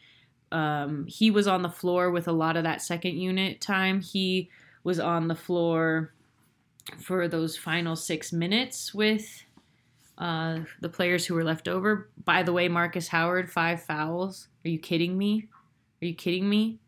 Um, 0.52 1.07
he 1.09 1.31
was 1.31 1.46
on 1.46 1.62
the 1.62 1.70
floor 1.70 2.11
with 2.11 2.29
a 2.29 2.33
lot 2.33 2.57
of 2.57 2.64
that 2.64 2.83
second 2.83 3.18
unit 3.18 3.61
time. 3.61 4.00
He 4.00 4.50
was 4.87 5.01
on 5.01 5.27
the 5.27 5.35
floor 5.35 6.14
for 7.03 7.27
those 7.27 7.57
final 7.57 7.96
six 7.96 8.33
minutes 8.33 8.94
with 8.94 9.42
uh, 10.16 10.61
the 10.81 10.88
players 10.88 11.27
who 11.27 11.35
were 11.35 11.42
left 11.42 11.66
over. 11.66 12.09
By 12.25 12.44
the 12.44 12.53
way, 12.53 12.68
Markus 12.68 13.09
Howard, 13.09 13.51
five 13.51 13.83
fouls. 13.83 14.46
Are 14.64 14.68
you 14.68 14.79
kidding 14.79 15.18
me? 15.18 15.49
Are 16.01 16.07
you 16.07 16.14
kidding 16.14 16.49
me? 16.49 16.79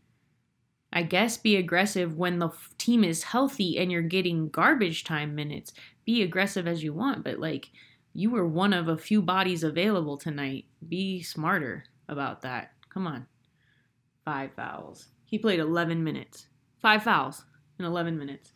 I 0.92 1.02
guess 1.02 1.38
be 1.38 1.56
aggressive 1.56 2.16
when 2.16 2.38
the 2.38 2.46
f- 2.46 2.70
team 2.78 3.02
is 3.02 3.24
healthy 3.24 3.78
and 3.78 3.90
you're 3.90 4.00
getting 4.02 4.48
garbage 4.48 5.02
time 5.02 5.34
minutes. 5.34 5.72
Be 6.04 6.22
aggressive 6.22 6.68
as 6.68 6.84
you 6.84 6.94
want, 6.94 7.24
but 7.24 7.40
like 7.40 7.68
you 8.12 8.30
were 8.30 8.46
one 8.46 8.72
of 8.72 8.86
a 8.86 8.96
few 8.96 9.20
bodies 9.20 9.64
available 9.64 10.16
tonight. 10.16 10.66
Be 10.88 11.20
smarter 11.20 11.82
about 12.08 12.42
that. 12.42 12.74
Come 12.90 13.08
on. 13.08 13.26
Five 14.24 14.52
fouls. 14.54 15.08
He 15.24 15.36
played 15.36 15.58
11 15.58 16.04
minutes. 16.04 16.46
Five 16.80 17.02
fouls 17.02 17.42
in 17.78 17.84
11 17.84 18.18
minutes. 18.18 18.52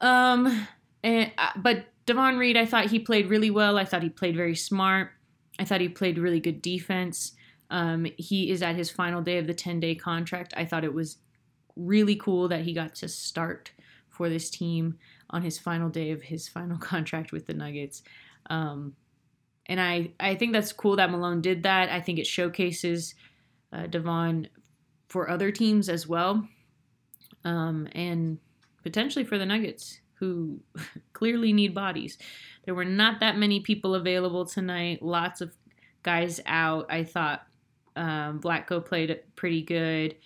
Um 0.00 0.66
and 1.02 1.32
uh, 1.38 1.50
but 1.56 1.86
Davon 2.06 2.38
Reed, 2.38 2.56
I 2.56 2.64
thought 2.64 2.86
he 2.86 2.98
played 2.98 3.28
really 3.28 3.50
well. 3.50 3.76
I 3.76 3.84
thought 3.84 4.02
he 4.02 4.08
played 4.08 4.34
very 4.34 4.56
smart. 4.56 5.10
I 5.58 5.64
thought 5.64 5.80
he 5.80 5.88
played 5.88 6.18
really 6.18 6.40
good 6.40 6.62
defense. 6.62 7.32
Um, 7.70 8.06
he 8.16 8.50
is 8.50 8.62
at 8.62 8.76
his 8.76 8.90
final 8.90 9.20
day 9.20 9.38
of 9.38 9.46
the 9.46 9.54
10 9.54 9.80
day 9.80 9.94
contract. 9.94 10.54
I 10.56 10.64
thought 10.64 10.84
it 10.84 10.94
was 10.94 11.18
really 11.76 12.16
cool 12.16 12.48
that 12.48 12.62
he 12.62 12.72
got 12.72 12.94
to 12.96 13.08
start 13.08 13.72
for 14.08 14.28
this 14.28 14.50
team 14.50 14.98
on 15.30 15.42
his 15.42 15.58
final 15.58 15.90
day 15.90 16.10
of 16.10 16.22
his 16.22 16.48
final 16.48 16.78
contract 16.92 17.32
with 17.32 17.46
the 17.46 17.54
Nuggets. 17.54 18.02
Um, 18.48 18.94
and 19.66 19.80
I, 19.80 20.12
I 20.18 20.34
think 20.34 20.54
that's 20.54 20.72
cool 20.72 20.96
that 20.96 21.10
Malone 21.10 21.42
did 21.42 21.64
that. 21.64 21.90
I 21.90 22.00
think 22.00 22.18
it 22.18 22.26
showcases 22.26 23.14
uh, 23.70 23.86
Davon 23.86 24.48
for 25.08 25.28
other 25.28 25.52
teams 25.52 25.90
as 25.90 26.06
well. 26.06 26.48
Um, 27.44 27.88
and 27.92 28.38
potentially 28.82 29.24
for 29.24 29.38
the 29.38 29.46
Nuggets, 29.46 30.00
who 30.14 30.60
clearly 31.12 31.52
need 31.52 31.74
bodies. 31.74 32.18
There 32.64 32.74
were 32.74 32.84
not 32.84 33.20
that 33.20 33.38
many 33.38 33.60
people 33.60 33.94
available 33.94 34.44
tonight, 34.44 35.02
lots 35.02 35.40
of 35.40 35.52
guys 36.02 36.40
out. 36.46 36.86
I 36.90 37.04
thought 37.04 37.46
um, 37.96 38.40
Vlatko 38.40 38.84
played 38.84 39.18
pretty 39.36 39.62
good. 39.62 40.16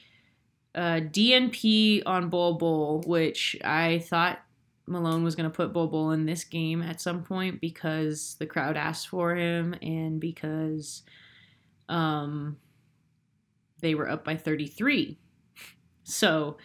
Uh, 0.74 1.00
DNP 1.00 2.02
on 2.06 2.30
Bol 2.30 2.54
Bol, 2.54 3.02
which 3.06 3.56
I 3.62 3.98
thought 3.98 4.40
Malone 4.86 5.22
was 5.22 5.34
going 5.34 5.50
to 5.50 5.54
put 5.54 5.72
Bol 5.72 5.86
Bol 5.86 6.12
in 6.12 6.26
this 6.26 6.44
game 6.44 6.82
at 6.82 7.00
some 7.00 7.22
point 7.22 7.60
because 7.60 8.36
the 8.38 8.46
crowd 8.46 8.76
asked 8.76 9.08
for 9.08 9.34
him 9.34 9.74
and 9.82 10.20
because 10.20 11.02
um, 11.88 12.56
they 13.80 13.94
were 13.94 14.08
up 14.08 14.24
by 14.24 14.36
33. 14.36 15.18
So 16.04 16.56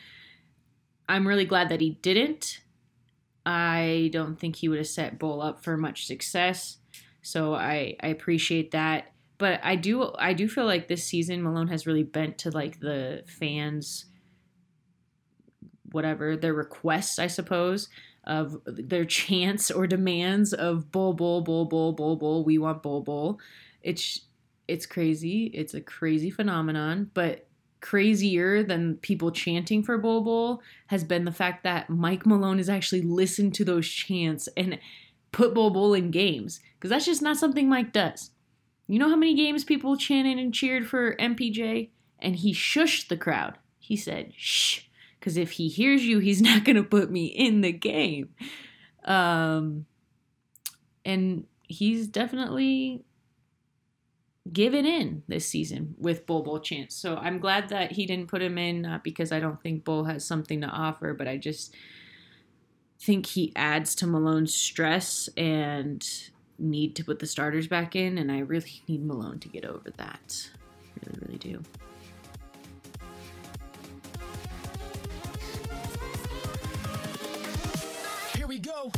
I'm 1.10 1.28
really 1.28 1.46
glad 1.46 1.70
that 1.70 1.82
he 1.82 1.92
didn't. 2.02 2.62
I 3.46 4.10
don't 4.12 4.40
think 4.40 4.58
he 4.58 4.68
would 4.68 4.78
have 4.78 4.88
set 4.88 5.20
Bol 5.20 5.42
up 5.42 5.64
for 5.64 5.78
much 5.78 6.06
success. 6.06 6.78
So 7.22 7.54
I, 7.54 7.96
I 8.02 8.08
appreciate 8.08 8.72
that 8.72 9.14
but 9.38 9.60
I 9.64 9.76
do 9.76 10.12
I 10.18 10.34
do 10.34 10.48
feel 10.48 10.66
like 10.66 10.88
this 10.88 11.04
season 11.04 11.44
Malone 11.44 11.68
has 11.68 11.86
really 11.86 12.04
bent 12.04 12.38
to 12.40 12.52
like 12.52 12.80
the 12.80 13.24
fans 13.28 14.06
whatever 15.92 16.36
their 16.36 16.54
requests 16.54 17.20
I 17.20 17.28
suppose 17.28 17.90
of 18.24 18.58
their 18.66 19.06
chants 19.06 19.72
or 19.72 19.88
demands 19.88 20.54
of 20.54 20.92
bull 20.92 21.14
bull 21.14 21.42
bull 21.42 21.66
bull 21.66 21.94
bull 21.94 22.16
bull 22.16 22.44
we 22.44 22.58
want 22.58 22.84
bull 22.84 23.02
bull 23.02 23.40
it's 23.82 24.22
it's 24.68 24.86
crazy 24.86 25.46
it's 25.54 25.74
a 25.74 25.82
crazy 25.82 26.30
phenomenon 26.30 27.10
but 27.14 27.47
crazier 27.80 28.64
than 28.64 28.98
people 28.98 29.32
chanting 29.32 29.84
for 29.84 29.98
Bol 29.98 30.22
Bol 30.22 30.62
has 30.88 31.04
been 31.04 31.26
the 31.26 31.32
fact 31.32 31.64
that 31.64 31.90
Mike 31.90 32.26
Malone 32.26 32.58
has 32.58 32.70
actually 32.70 33.02
listened 33.02 33.54
to 33.56 33.66
those 33.66 33.88
chants 33.88 34.50
and 34.58 34.80
put 35.32 35.54
Bol 35.54 35.70
Bol 35.70 35.94
in 35.94 36.12
games 36.12 36.60
because 36.76 36.90
that's 36.90 37.06
just 37.06 37.22
not 37.22 37.38
something 37.38 37.70
Mike 37.70 37.94
does. 37.94 38.32
You 38.88 39.00
know 39.00 39.10
how 39.10 39.16
many 39.16 39.36
games 39.36 39.64
people 39.64 39.98
chanted 39.98 40.38
and 40.38 40.54
cheered 40.54 40.88
for 40.88 41.16
MPJ? 41.18 41.90
And 42.20 42.38
he 42.38 42.54
shushed 42.54 43.10
the 43.10 43.18
crowd. 43.18 43.58
He 43.80 43.96
said, 43.96 44.34
shh, 44.36 44.82
because 45.20 45.38
if 45.38 45.52
he 45.52 45.68
hears 45.68 46.06
you, 46.06 46.20
he's 46.20 46.42
not 46.50 46.64
going 46.64 46.78
to 46.78 46.84
put 46.84 47.12
me 47.12 47.26
in 47.26 47.62
the 47.62 47.72
game. 47.72 48.30
Um, 49.04 49.86
and 51.06 51.46
he's 51.68 52.08
definitely 52.08 53.04
given 54.54 54.86
in 54.86 55.24
this 55.28 55.48
season 55.48 55.96
with 55.98 56.26
Bol 56.26 56.44
Bol 56.44 56.60
chance. 56.60 56.96
So 56.96 57.16
I'm 57.16 57.40
glad 57.40 57.70
that 57.70 57.92
he 57.92 58.06
didn't 58.06 58.28
put 58.28 58.42
him 58.42 58.58
in, 58.58 58.82
not 58.82 59.04
because 59.04 59.32
I 59.32 59.40
don't 59.40 59.62
think 59.62 59.84
Bol 59.84 60.06
has 60.06 60.26
something 60.26 60.62
to 60.62 60.68
offer, 60.68 61.14
but 61.14 61.28
I 61.28 61.38
just 61.38 61.76
think 63.00 63.26
he 63.26 63.54
adds 63.56 63.96
to 63.96 64.08
Malone's 64.08 64.54
stress 64.54 65.30
and 65.38 66.06
need 66.60 66.96
to 66.96 67.04
put 67.04 67.20
the 67.20 67.28
starters 67.28 67.68
back 67.68 67.96
in, 67.96 68.18
and 68.18 68.32
I 68.32 68.40
really 68.40 68.82
need 68.88 69.06
Malone 69.06 69.40
to 69.40 69.48
get 69.48 69.66
over 69.66 69.92
that. 69.98 70.50
Really, 71.06 71.20
really 71.26 71.38
do. 71.38 71.64
Here 78.36 78.48
we 78.48 78.60
go. 78.60 78.92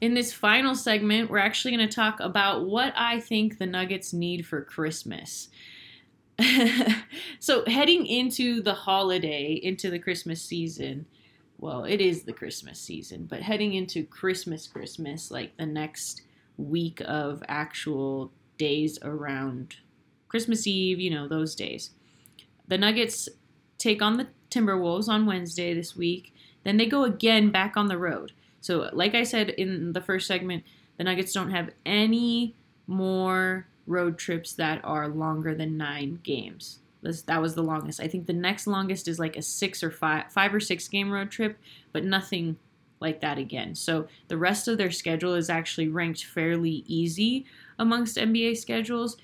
In 0.00 0.14
this 0.14 0.32
final 0.32 0.74
segment, 0.74 1.30
we're 1.30 1.38
actually 1.38 1.74
going 1.74 1.88
to 1.88 1.94
talk 1.94 2.20
about 2.20 2.66
what 2.66 2.92
I 2.96 3.18
think 3.20 3.58
the 3.58 3.66
Nuggets 3.66 4.12
need 4.12 4.46
for 4.46 4.62
Christmas. 4.62 5.48
so, 7.38 7.64
heading 7.66 8.04
into 8.04 8.60
the 8.60 8.74
holiday, 8.74 9.54
into 9.54 9.88
the 9.88 9.98
Christmas 9.98 10.42
season, 10.42 11.06
well, 11.58 11.84
it 11.84 12.02
is 12.02 12.24
the 12.24 12.34
Christmas 12.34 12.78
season, 12.78 13.24
but 13.24 13.40
heading 13.40 13.72
into 13.72 14.04
Christmas, 14.04 14.68
Christmas, 14.68 15.30
like 15.30 15.56
the 15.56 15.64
next 15.64 16.22
week 16.58 17.00
of 17.06 17.42
actual 17.48 18.30
days 18.58 18.98
around 19.02 19.76
Christmas 20.28 20.66
Eve, 20.66 21.00
you 21.00 21.10
know, 21.10 21.26
those 21.26 21.54
days. 21.54 21.90
The 22.68 22.76
Nuggets 22.76 23.30
take 23.78 24.02
on 24.02 24.18
the 24.18 24.28
Timberwolves 24.50 25.08
on 25.08 25.24
Wednesday 25.24 25.72
this 25.72 25.96
week. 25.96 26.34
Then 26.64 26.76
they 26.76 26.86
go 26.86 27.04
again 27.04 27.50
back 27.50 27.78
on 27.78 27.86
the 27.86 27.98
road. 27.98 28.32
So, 28.66 28.90
like 28.92 29.14
I 29.14 29.22
said 29.22 29.50
in 29.50 29.92
the 29.92 30.00
first 30.00 30.26
segment, 30.26 30.64
the 30.98 31.04
Nuggets 31.04 31.32
don't 31.32 31.52
have 31.52 31.70
any 31.86 32.56
more 32.88 33.68
road 33.86 34.18
trips 34.18 34.54
that 34.54 34.80
are 34.82 35.06
longer 35.06 35.54
than 35.54 35.76
nine 35.76 36.18
games. 36.24 36.80
That 37.00 37.40
was 37.40 37.54
the 37.54 37.62
longest. 37.62 38.00
I 38.00 38.08
think 38.08 38.26
the 38.26 38.32
next 38.32 38.66
longest 38.66 39.06
is 39.06 39.20
like 39.20 39.36
a 39.36 39.42
six 39.42 39.84
or 39.84 39.92
five, 39.92 40.32
five 40.32 40.52
or 40.52 40.58
six 40.58 40.88
game 40.88 41.12
road 41.12 41.30
trip, 41.30 41.56
but 41.92 42.02
nothing 42.02 42.56
like 42.98 43.20
that 43.20 43.38
again. 43.38 43.76
So 43.76 44.08
the 44.26 44.36
rest 44.36 44.66
of 44.66 44.78
their 44.78 44.90
schedule 44.90 45.34
is 45.34 45.48
actually 45.48 45.86
ranked 45.86 46.24
fairly 46.24 46.82
easy 46.88 47.46
amongst 47.78 48.16
NBA 48.16 48.56
schedules, 48.56 49.16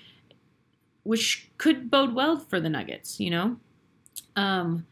which 1.03 1.51
could 1.59 1.91
bode 1.91 2.15
well 2.15 2.37
for 2.37 2.61
the 2.61 2.71
Nuggets. 2.71 3.19
You 3.19 3.31
know, 3.31 3.57
um, 4.37 4.87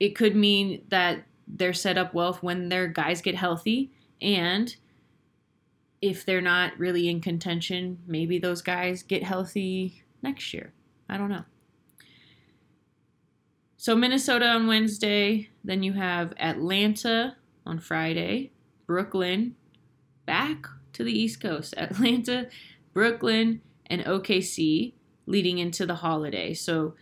it 0.00 0.16
could 0.16 0.34
mean 0.34 0.84
that 0.88 1.22
they're 1.46 1.72
set 1.72 1.98
up 1.98 2.14
well 2.14 2.34
when 2.40 2.68
their 2.68 2.88
guys 2.88 3.20
get 3.20 3.34
healthy 3.34 3.90
and 4.20 4.76
if 6.00 6.26
they're 6.26 6.42
not 6.42 6.78
really 6.78 7.08
in 7.08 7.20
contention, 7.20 7.98
maybe 8.06 8.38
those 8.38 8.60
guys 8.60 9.02
get 9.02 9.22
healthy 9.22 10.02
next 10.22 10.52
year. 10.52 10.74
I 11.08 11.16
don't 11.16 11.30
know. 11.30 11.44
So, 13.78 13.94
Minnesota 13.94 14.46
on 14.46 14.66
Wednesday, 14.66 15.48
then 15.62 15.82
you 15.82 15.94
have 15.94 16.34
Atlanta 16.38 17.36
on 17.64 17.78
Friday, 17.78 18.52
Brooklyn, 18.86 19.56
back 20.26 20.66
to 20.92 21.04
the 21.04 21.18
East 21.18 21.40
Coast, 21.40 21.74
Atlanta, 21.78 22.48
Brooklyn, 22.92 23.62
and 23.86 24.02
OKC 24.04 24.92
leading 25.26 25.56
into 25.56 25.86
the 25.86 25.96
holiday. 25.96 26.52
So, 26.52 26.94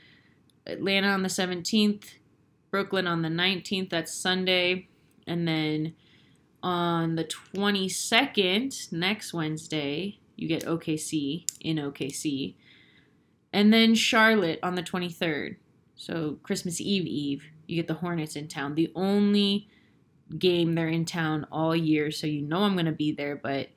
Atlanta 0.65 1.09
on 1.09 1.23
the 1.23 1.29
17th, 1.29 2.05
Brooklyn 2.73 3.07
on 3.07 3.23
the 3.23 3.29
19th, 3.29 3.91
that's 3.91 4.13
Sunday, 4.13 4.89
and 5.27 5.47
then 5.47 5.95
on 6.63 7.17
the 7.17 7.25
22nd, 7.25 8.93
next 8.93 9.35
Wednesday, 9.35 10.19
you 10.37 10.49
get 10.49 10.65
OKC 10.65 11.45
in 11.61 11.77
OKC. 11.77 12.55
And 13.53 13.73
then 13.73 13.95
Charlotte 13.95 14.59
on 14.63 14.75
the 14.75 14.83
23rd. 14.83 15.57
So 15.97 16.39
Christmas 16.43 16.81
Eve 16.81 17.07
Eve, 17.07 17.45
you 17.67 17.77
get 17.77 17.89
the 17.89 17.95
Hornets 17.95 18.37
in 18.37 18.49
town. 18.49 18.75
The 18.75 18.91
only 18.95 19.69
game 20.39 20.75
they're 20.75 20.89
in 20.89 21.05
town 21.05 21.47
all 21.53 21.77
year, 21.77 22.11
so 22.11 22.27
you 22.27 22.41
know 22.41 22.63
I'm 22.63 22.73
going 22.73 22.87
to 22.87 22.93
be 22.93 23.13
there, 23.13 23.37
but 23.37 23.69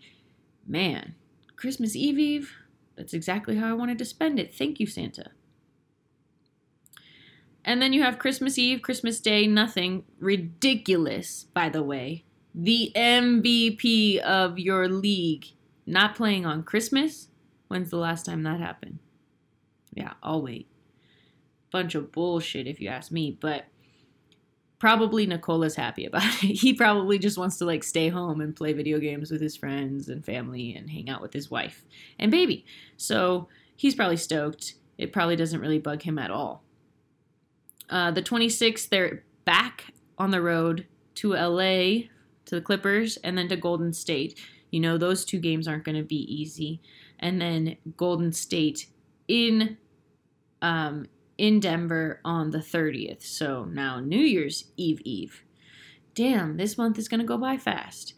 man, 0.66 1.16
Christmas 1.58 1.98
Eve 1.98 2.18
Eve, 2.18 2.54
that's 2.96 3.14
exactly 3.14 3.58
how 3.58 3.70
I 3.70 3.74
wanted 3.74 3.98
to 3.98 4.06
spend 4.06 4.40
it. 4.40 4.56
Thank 4.56 4.80
you, 4.80 4.88
Santa. 4.88 5.32
And 7.66 7.82
then 7.82 7.92
you 7.92 8.04
have 8.04 8.20
Christmas 8.20 8.58
Eve, 8.58 8.82
Christmas 8.82 9.20
Day, 9.20 9.48
nothing. 9.48 10.06
Ridiculous, 10.20 11.46
by 11.54 11.68
the 11.68 11.84
way 11.84 12.24
the 12.56 12.92
MVP 12.96 14.20
of 14.20 14.58
your 14.58 14.88
league 14.88 15.48
not 15.86 16.16
playing 16.16 16.46
on 16.46 16.64
Christmas? 16.64 17.28
When's 17.68 17.90
the 17.90 17.98
last 17.98 18.26
time 18.26 18.44
that 18.44 18.62
happened? 18.62 19.00
Yeah, 19.94 20.14
I'll 20.24 20.42
wait. 20.42 20.68
Bunch 21.72 21.96
of 21.96 22.12
bullshit 22.12 22.68
if 22.68 22.80
you 22.80 22.88
ask 22.88 23.12
me, 23.12 23.38
but 23.40 23.66
probably 24.80 25.26
Nikola's 25.26 25.76
happy 25.76 26.06
about 26.06 26.24
it. 26.44 26.60
He 26.60 26.74
probably 26.74 27.20
just 27.20 27.38
wants 27.38 27.58
to 27.58 27.66
like 27.66 27.84
stay 27.84 28.08
home 28.08 28.40
and 28.40 28.56
play 28.56 28.72
video 28.72 29.00
games 29.00 29.32
with 29.32 29.42
his 29.42 29.58
friends 29.58 30.08
and 30.08 30.26
family 30.26 30.74
and 30.74 30.90
hang 30.90 31.10
out 31.10 31.22
with 31.22 31.34
his 31.34 31.52
wife 31.52 31.84
and 32.18 32.32
baby. 32.32 32.66
So 32.96 33.50
he's 33.76 33.96
probably 33.96 34.18
stoked. 34.18 34.76
It 34.98 35.12
probably 35.12 35.36
doesn't 35.36 35.60
really 35.60 35.80
bug 35.80 36.04
him 36.04 36.18
at 36.18 36.32
all. 36.32 36.64
Uh, 37.90 38.12
the 38.12 38.22
26th, 38.22 38.90
they're 38.90 39.24
back 39.46 39.86
on 40.18 40.32
the 40.32 40.42
road 40.42 40.88
to 41.16 41.34
LA 41.34 42.08
to 42.46 42.56
the 42.56 42.62
Clippers 42.62 43.18
and 43.18 43.38
then 43.38 43.48
to 43.50 43.56
Golden 43.56 43.94
State. 43.94 44.40
You 44.72 44.80
know, 44.80 44.98
those 44.98 45.26
two 45.26 45.40
games 45.40 45.68
aren't 45.68 45.84
going 45.84 45.98
to 45.98 46.04
be 46.04 46.34
easy. 46.34 46.82
And 47.20 47.42
then 47.42 47.78
Golden 47.96 48.34
State 48.34 48.88
in 49.28 49.78
um, 50.62 51.08
in 51.38 51.60
Denver 51.60 52.22
on 52.24 52.52
the 52.52 52.60
30th. 52.60 53.24
So 53.24 53.66
now 53.66 54.00
New 54.00 54.20
Year's 54.20 54.72
Eve 54.78 55.02
Eve. 55.04 55.44
Damn, 56.14 56.58
this 56.58 56.78
month 56.78 56.98
is 56.98 57.08
going 57.08 57.20
to 57.20 57.26
go 57.26 57.38
by 57.38 57.58
fast. 57.58 58.14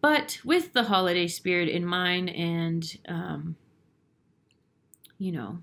But 0.00 0.38
with 0.44 0.72
the 0.72 0.84
holiday 0.84 1.26
spirit 1.28 1.68
in 1.68 1.84
mind 1.84 2.30
and, 2.30 2.98
um, 3.08 3.56
you 5.18 5.32
know, 5.32 5.58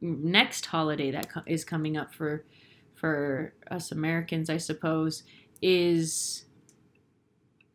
next 0.00 0.66
holiday 0.66 1.10
that 1.10 1.30
co- 1.30 1.42
is 1.46 1.64
coming 1.64 1.96
up 1.96 2.14
for 2.14 2.44
for 2.94 3.54
us 3.70 3.92
Americans, 3.92 4.50
I 4.50 4.56
suppose, 4.56 5.22
is 5.62 6.44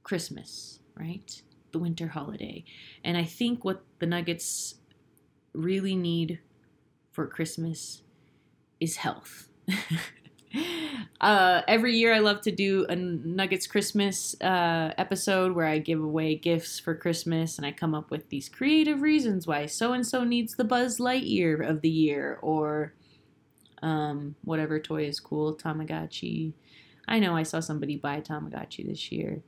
Christmas, 0.04 0.80
right? 0.96 1.42
The 1.72 1.80
winter 1.80 2.08
holiday. 2.10 2.66
And 3.04 3.18
I 3.18 3.24
think 3.24 3.64
what 3.64 3.84
the 4.00 4.06
Nuggets 4.06 4.76
really 5.54 5.96
need 5.96 6.40
for 7.12 7.28
Christmas 7.28 8.04
is 8.80 8.98
health. 8.98 9.48
uh, 11.22 11.62
every 11.68 11.96
year, 11.96 12.14
I 12.14 12.20
love 12.20 12.42
to 12.42 12.52
do 12.52 12.86
a 12.90 12.96
Nuggets 12.96 13.68
Christmas 13.68 14.36
uh, 14.42 14.94
episode 14.98 15.54
where 15.54 15.66
I 15.66 15.80
give 15.80 16.02
away 16.02 16.36
gifts 16.36 16.80
for 16.80 16.96
Christmas 16.96 17.58
and 17.58 17.66
I 17.66 17.72
come 17.72 17.96
up 17.96 18.12
with 18.12 18.30
these 18.30 18.50
creative 18.50 19.02
reasons 19.02 19.48
why 19.48 19.66
so 19.66 19.94
and 19.94 20.06
so 20.06 20.24
needs 20.24 20.56
the 20.56 20.64
Buzz 20.64 21.00
Lightyear 21.00 21.68
of 21.68 21.82
the 21.82 21.90
year 21.90 22.40
or 22.42 22.94
um, 23.82 24.36
whatever 24.44 24.80
toy 24.80 25.06
is 25.06 25.20
cool, 25.20 25.56
Tamagotchi. 25.56 26.54
I 27.08 27.20
know 27.20 27.36
I 27.36 27.44
saw 27.44 27.60
somebody 27.60 27.98
buy 27.98 28.22
Tamagotchi 28.22 28.88
this 28.88 29.12
year. 29.12 29.42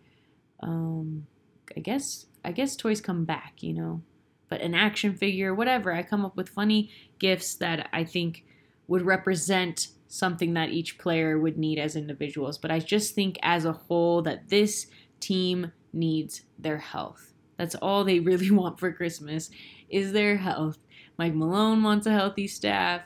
Um, 0.62 1.28
I 1.76 1.80
guess 1.80 2.26
I 2.44 2.52
guess 2.52 2.76
toys 2.76 3.02
come 3.02 3.26
back, 3.26 3.56
you 3.62 3.74
know, 3.74 4.02
but 4.50 4.62
an 4.62 4.76
action 4.76 5.15
figure, 5.15 5.54
whatever. 5.54 5.94
I 5.94 6.04
come 6.04 6.26
up 6.26 6.36
with 6.36 6.50
funny 6.50 6.91
gifts 7.18 7.56
that 7.56 7.89
I 7.94 8.04
think 8.04 8.44
would 8.88 9.04
represent 9.04 9.88
something 10.15 10.54
that 10.54 10.69
each 10.69 10.97
player 10.97 11.38
would 11.38 11.58
need 11.58 11.78
as 11.78 11.95
individuals. 11.95 12.58
But 12.58 12.71
I 12.71 12.80
just 12.80 13.13
think 13.13 13.38
as 13.43 13.65
a 13.65 13.73
whole 13.73 14.21
that 14.23 14.49
this 14.49 14.88
team 15.19 15.71
needs 15.91 16.41
their 16.58 16.78
health. 16.78 17.34
That's 17.58 17.75
all 17.75 18.04
they 18.04 18.19
really 18.32 18.51
want 18.51 18.80
for 18.80 18.91
Christmas 18.91 19.49
is 19.89 20.13
their 20.13 20.38
health. 20.38 20.78
Mike 21.17 21.34
Malone 21.34 21.84
wants 21.84 22.08
a 22.08 22.12
healthy 22.12 22.47
staff. 22.47 23.01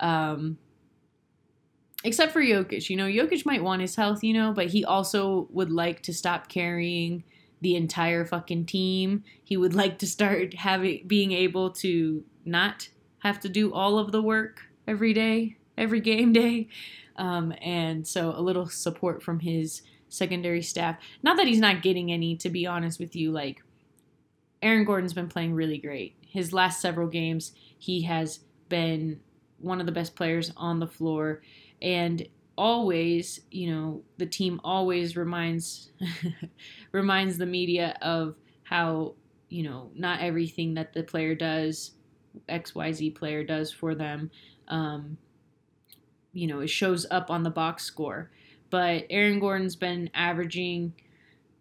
Um, 0.00 0.58
except 2.04 2.32
for 2.32 2.42
Jokic. 2.42 2.90
You 2.90 2.96
know, 2.96 3.06
Jokic 3.06 3.46
might 3.46 3.62
want 3.62 3.80
his 3.80 3.96
health, 3.96 4.22
you 4.22 4.34
know, 4.34 4.52
but 4.52 4.68
he 4.68 4.84
also 4.84 5.48
would 5.50 5.70
like 5.70 6.02
to 6.02 6.12
stop 6.12 6.48
carrying 6.48 7.24
the 7.60 7.76
entire 7.76 8.24
fucking 8.24 8.66
team. 8.66 9.22
He 9.44 9.56
would 9.56 9.74
like 9.74 9.98
to 9.98 10.06
start 10.06 10.54
having 10.54 11.06
being 11.06 11.32
able 11.32 11.70
to 11.74 12.24
not 12.44 12.88
have 13.20 13.38
to 13.40 13.48
do 13.48 13.72
all 13.72 13.98
of 13.98 14.10
the 14.10 14.20
work 14.20 14.62
every 14.86 15.12
day, 15.12 15.56
every 15.76 16.00
game 16.00 16.32
day. 16.32 16.68
Um, 17.16 17.52
and 17.60 18.06
so 18.06 18.32
a 18.36 18.40
little 18.40 18.68
support 18.68 19.22
from 19.22 19.40
his 19.40 19.82
secondary 20.08 20.62
staff. 20.62 20.96
Not 21.22 21.36
that 21.36 21.46
he's 21.46 21.60
not 21.60 21.82
getting 21.82 22.12
any, 22.12 22.36
to 22.36 22.50
be 22.50 22.66
honest 22.66 22.98
with 22.98 23.16
you. 23.16 23.32
Like, 23.32 23.62
Aaron 24.62 24.84
Gordon's 24.84 25.12
been 25.12 25.28
playing 25.28 25.54
really 25.54 25.78
great. 25.78 26.16
His 26.20 26.52
last 26.52 26.80
several 26.80 27.08
games, 27.08 27.52
he 27.78 28.02
has 28.02 28.40
been 28.68 29.20
one 29.58 29.80
of 29.80 29.86
the 29.86 29.92
best 29.92 30.14
players 30.14 30.52
on 30.56 30.78
the 30.78 30.86
floor. 30.86 31.42
And 31.80 32.26
always, 32.56 33.40
you 33.50 33.70
know, 33.70 34.02
the 34.18 34.26
team 34.26 34.60
always 34.62 35.16
reminds 35.16 35.90
reminds 36.92 37.38
the 37.38 37.46
media 37.46 37.96
of 38.02 38.36
how, 38.62 39.14
you 39.48 39.62
know, 39.62 39.90
not 39.94 40.20
everything 40.20 40.74
that 40.74 40.92
the 40.92 41.02
player 41.02 41.34
does, 41.34 41.92
XYZ 42.48 43.14
player 43.14 43.42
does 43.42 43.72
for 43.72 43.94
them, 43.94 44.30
um, 44.68 45.16
you 46.32 46.46
know, 46.46 46.60
it 46.60 46.68
shows 46.70 47.06
up 47.10 47.30
on 47.30 47.42
the 47.42 47.50
box 47.50 47.84
score. 47.84 48.30
But 48.70 49.06
Aaron 49.10 49.38
Gordon's 49.38 49.76
been 49.76 50.10
averaging, 50.14 50.94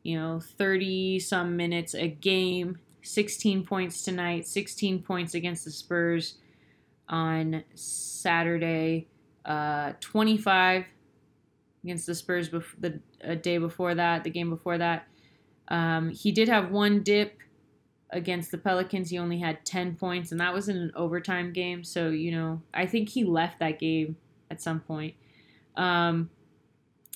you 0.03 0.17
know, 0.17 0.39
30 0.39 1.19
some 1.19 1.57
minutes 1.57 1.93
a 1.93 2.07
game, 2.07 2.79
16 3.01 3.65
points 3.65 4.03
tonight, 4.03 4.47
16 4.47 5.03
points 5.03 5.33
against 5.33 5.65
the 5.65 5.71
Spurs 5.71 6.35
on 7.09 7.63
Saturday, 7.75 9.07
uh, 9.45 9.93
25 9.99 10.85
against 11.83 12.05
the 12.05 12.15
Spurs 12.15 12.49
bef- 12.49 12.79
the 12.79 12.99
a 13.21 13.35
day 13.35 13.57
before 13.57 13.93
that, 13.95 14.23
the 14.23 14.29
game 14.29 14.49
before 14.49 14.77
that. 14.77 15.07
Um, 15.67 16.09
he 16.09 16.31
did 16.31 16.47
have 16.47 16.71
one 16.71 17.03
dip 17.03 17.37
against 18.09 18.51
the 18.51 18.57
Pelicans. 18.57 19.09
He 19.09 19.17
only 19.17 19.39
had 19.39 19.65
10 19.65 19.95
points, 19.95 20.31
and 20.31 20.39
that 20.39 20.53
was 20.53 20.69
in 20.69 20.77
an 20.77 20.91
overtime 20.95 21.53
game. 21.53 21.83
So, 21.83 22.09
you 22.09 22.31
know, 22.31 22.61
I 22.73 22.85
think 22.85 23.09
he 23.09 23.23
left 23.23 23.59
that 23.59 23.79
game 23.79 24.17
at 24.51 24.61
some 24.61 24.81
point. 24.81 25.15
Um, 25.75 26.29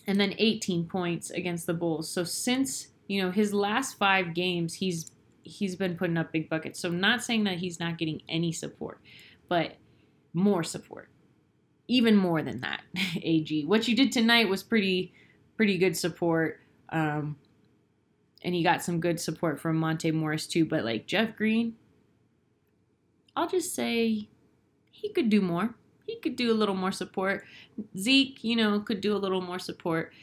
and 0.08 0.20
then 0.20 0.34
18 0.38 0.88
points 0.88 1.30
against 1.30 1.68
the 1.68 1.74
Bulls. 1.74 2.10
So 2.10 2.24
since 2.24 2.88
you 3.08 3.22
know 3.22 3.32
his 3.32 3.54
last 3.54 3.98
five 3.98 4.34
games, 4.34 4.76
he's 4.76 5.12
he's 5.44 5.76
been 5.76 5.96
putting 5.96 6.18
up 6.18 6.32
big 6.32 6.50
buckets. 6.50 6.80
So 6.80 6.90
I'm 6.90 7.00
not 7.00 7.24
saying 7.24 7.44
that 7.44 7.58
he's 7.58 7.80
not 7.80 7.98
getting 7.98 8.22
any 8.30 8.52
support, 8.52 9.00
but 9.48 9.76
more 10.34 10.64
support, 10.64 11.10
even 11.88 12.16
more 12.16 12.42
than 12.42 12.62
that. 12.62 12.82
Ag, 13.24 13.66
what 13.66 13.88
you 13.88 13.96
did 13.96 14.12
tonight 14.12 14.50
was 14.50 14.64
pretty 14.64 15.14
pretty 15.58 15.78
good 15.78 15.96
support. 15.96 16.62
Um, 16.90 17.36
and 18.44 18.54
he 18.54 18.62
got 18.62 18.84
some 18.84 19.00
good 19.00 19.20
support 19.20 19.60
from 19.60 19.78
Monte 19.78 20.12
Morris 20.12 20.46
too. 20.46 20.66
But 20.66 20.86
like 20.86 21.08
Jeff 21.08 21.36
Green, 21.36 21.76
I'll 23.36 23.50
just 23.50 23.74
say 23.74 24.30
he 24.92 25.10
could 25.10 25.30
do 25.30 25.42
more 25.42 25.74
could 26.22 26.36
do 26.36 26.52
a 26.52 26.56
little 26.56 26.76
more 26.76 26.92
support. 26.92 27.46
Zeke, 27.98 28.44
you 28.44 28.56
know, 28.56 28.80
could 28.80 29.02
do 29.02 29.16
a 29.16 29.18
little 29.20 29.42
more 29.42 29.60
support. 29.60 30.14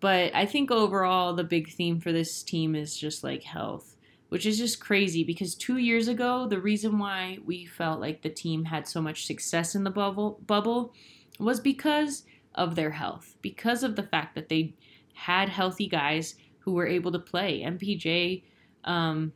But 0.00 0.34
I 0.34 0.46
think 0.46 0.70
overall, 0.70 1.34
the 1.34 1.44
big 1.44 1.70
theme 1.70 2.00
for 2.00 2.12
this 2.12 2.42
team 2.42 2.74
is 2.74 2.96
just 2.96 3.22
like 3.22 3.42
health, 3.42 3.96
which 4.30 4.46
is 4.46 4.58
just 4.58 4.80
crazy 4.80 5.24
because 5.24 5.54
two 5.54 5.76
years 5.76 6.08
ago, 6.08 6.46
the 6.46 6.60
reason 6.60 6.98
why 6.98 7.38
we 7.44 7.66
felt 7.66 8.00
like 8.00 8.22
the 8.22 8.30
team 8.30 8.64
had 8.64 8.88
so 8.88 9.02
much 9.02 9.26
success 9.26 9.74
in 9.74 9.84
the 9.84 9.90
bubble 9.90 10.40
bubble 10.46 10.94
was 11.38 11.60
because 11.60 12.24
of 12.54 12.74
their 12.74 12.90
health, 12.90 13.36
because 13.42 13.82
of 13.82 13.96
the 13.96 14.02
fact 14.02 14.34
that 14.34 14.48
they 14.48 14.74
had 15.14 15.50
healthy 15.50 15.86
guys 15.86 16.34
who 16.60 16.72
were 16.72 16.86
able 16.86 17.12
to 17.12 17.18
play. 17.18 17.60
MPJ 17.60 18.42
um, 18.84 19.32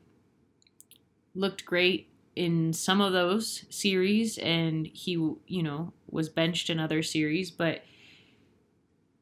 looked 1.35 1.65
great 1.65 2.09
in 2.37 2.73
some 2.73 3.01
of 3.01 3.13
those 3.13 3.65
series 3.71 4.39
and 4.39 4.87
he 4.89 5.13
you 5.13 5.63
know 5.63 5.93
was 6.11 6.29
benched 6.29 6.69
in 6.69 6.81
other 6.81 7.03
series 7.03 7.51
but 7.51 7.83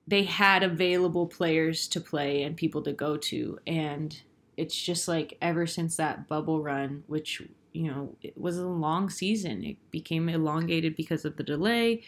they 0.07 0.25
had 0.25 0.63
available 0.63 1.27
players 1.27 1.87
to 1.89 2.01
play 2.01 2.43
and 2.43 2.57
people 2.57 2.83
to 2.83 2.93
go 2.93 3.17
to. 3.17 3.59
And 3.67 4.21
it's 4.57 4.81
just 4.81 5.09
like 5.09 5.39
ever 5.41 5.67
since 5.67 5.97
that 5.97 6.29
bubble 6.29 6.63
run 6.63 7.05
which 7.07 7.41
you 7.73 7.91
know 7.91 8.15
it 8.21 8.37
was 8.37 8.59
a 8.59 8.67
long 8.67 9.09
season. 9.09 9.65
It 9.65 9.77
became 9.91 10.29
elongated 10.29 10.97
because 10.97 11.25
of 11.25 11.37
the 11.37 11.43
delay 11.43 12.03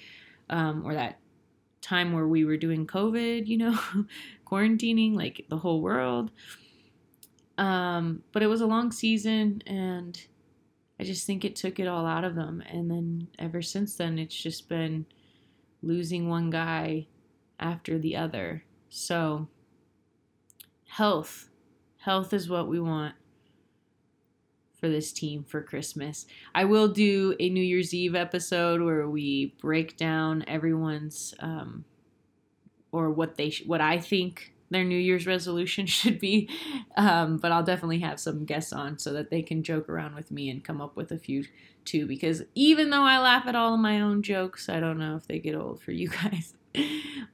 um, 0.51 0.85
or 0.85 0.95
that 0.95 1.19
time 1.81 2.13
where 2.13 2.27
we 2.27 2.47
were 2.47 2.57
doing 2.57 2.87
covid 2.87 3.47
you 3.47 3.59
know 3.59 3.79
quarantining 4.47 5.15
like 5.15 5.47
the 5.49 5.59
whole 5.59 5.81
world. 5.81 6.31
Um, 7.57 8.25
but 8.33 8.43
it 8.43 8.49
was 8.49 8.61
a 8.61 8.67
long 8.67 8.91
season 8.91 9.63
and 9.65 10.21
I 10.99 11.05
just 11.05 11.27
think 11.27 11.45
it 11.45 11.57
took 11.57 11.81
it 11.81 11.89
all 11.89 12.07
out 12.07 12.25
of 12.25 12.35
them. 12.35 12.63
And 12.71 12.91
then 12.91 13.29
ever 13.39 13.63
since 13.63 13.97
then, 13.97 14.19
it's 14.19 14.35
just 14.37 14.69
been 14.69 15.07
losing 15.83 16.29
one 16.29 16.51
guy 16.51 17.07
after 17.59 17.99
the 17.99 18.17
other. 18.17 18.65
So, 18.89 19.49
health. 20.87 21.49
Health 21.99 22.33
is 22.33 22.49
what 22.49 22.69
we 22.69 22.81
want 22.81 23.15
for 24.79 24.89
this 24.89 25.13
team 25.13 25.45
for 25.45 25.63
Christmas. 25.63 26.27
I 26.55 26.65
will 26.65 26.89
do 26.89 27.35
a 27.41 27.49
New 27.49 27.63
Year's 27.63 27.95
Eve 27.95 28.15
episode 28.15 28.83
where 28.83 29.09
we 29.09 29.55
break 29.61 29.97
down 29.97 30.45
everyone's 30.47 31.35
um, 31.41 31.85
or 32.93 33.11
what 33.11 33.37
they 33.37 33.51
sh- 33.51 33.65
what 33.67 33.81
I 33.81 33.99
think 33.99 34.54
their 34.75 34.85
New 34.85 34.99
Year's 34.99 35.27
resolution 35.27 35.87
should 35.87 36.19
be. 36.19 36.49
Um, 36.97 37.39
but 37.39 37.53
I'll 37.53 37.63
definitely 37.63 38.01
have 38.01 38.21
some 38.21 38.45
guests 38.45 38.73
on 38.73 38.99
so 38.99 39.13
that 39.13 39.31
they 39.31 39.43
can 39.43 39.63
joke 39.63 39.89
around 39.89 40.15
with 40.15 40.31
me 40.31 40.51
and 40.51 40.63
come 40.63 40.81
up 40.81 40.97
with 40.97 41.11
a 41.11 41.19
few 41.19 41.45
too. 41.85 42.07
Because 42.07 42.43
even 42.55 42.91
though 42.91 43.03
I 43.03 43.19
laugh 43.19 43.47
at 43.47 43.55
all 43.57 43.75
of 43.75 43.81
my 43.81 44.01
own 44.01 44.23
jokes, 44.23 44.69
I 44.69 44.81
don't 44.81 44.99
know 44.99 45.17
if 45.17 45.27
they 45.27 45.39
get 45.39 45.55
old 45.55 45.81
for 45.81 45.93
you 45.93 46.09
guys. 46.23 46.55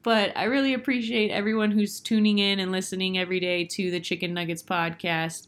but 0.02 0.36
I 0.36 0.44
really 0.44 0.74
appreciate 0.74 1.30
everyone 1.30 1.70
who's 1.70 2.00
tuning 2.00 2.38
in 2.38 2.60
and 2.60 2.70
listening 2.70 3.18
every 3.18 3.40
day 3.40 3.64
to 3.64 3.90
the 3.90 4.00
Chicken 4.00 4.34
Nuggets 4.34 4.62
podcast. 4.62 5.46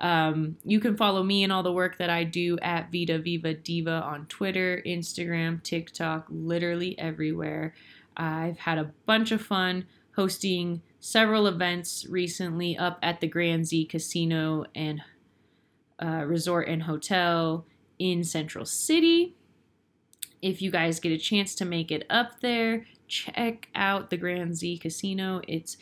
Um, 0.00 0.56
you 0.64 0.80
can 0.80 0.96
follow 0.96 1.22
me 1.22 1.44
and 1.44 1.52
all 1.52 1.62
the 1.62 1.72
work 1.72 1.98
that 1.98 2.08
I 2.08 2.24
do 2.24 2.58
at 2.62 2.90
Vita 2.90 3.18
Viva 3.18 3.54
Diva 3.54 4.02
on 4.02 4.26
Twitter, 4.26 4.82
Instagram, 4.86 5.62
TikTok, 5.62 6.26
literally 6.30 6.98
everywhere. 6.98 7.74
I've 8.16 8.58
had 8.58 8.78
a 8.78 8.92
bunch 9.06 9.30
of 9.30 9.42
fun 9.42 9.86
hosting 10.16 10.82
several 11.00 11.46
events 11.46 12.06
recently 12.08 12.76
up 12.76 12.98
at 13.02 13.20
the 13.20 13.26
Grand 13.26 13.66
Z 13.66 13.86
Casino 13.86 14.64
and 14.74 15.02
uh, 16.02 16.24
Resort 16.26 16.68
and 16.68 16.82
Hotel 16.84 17.64
in 17.98 18.22
Central 18.22 18.64
City. 18.64 19.34
If 20.42 20.62
you 20.62 20.70
guys 20.70 21.00
get 21.00 21.12
a 21.12 21.18
chance 21.18 21.54
to 21.56 21.64
make 21.64 21.90
it 21.90 22.06
up 22.08 22.40
there, 22.40 22.86
check 23.08 23.68
out 23.74 24.10
the 24.10 24.16
Grand 24.16 24.56
Z 24.56 24.78
Casino. 24.78 25.42
It's 25.48 25.76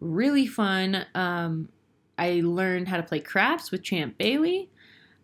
really 0.00 0.46
fun. 0.46 1.06
Um, 1.14 1.68
I 2.18 2.42
learned 2.44 2.88
how 2.88 2.96
to 2.96 3.02
play 3.02 3.20
craps 3.20 3.70
with 3.70 3.82
Champ 3.82 4.18
Bailey. 4.18 4.70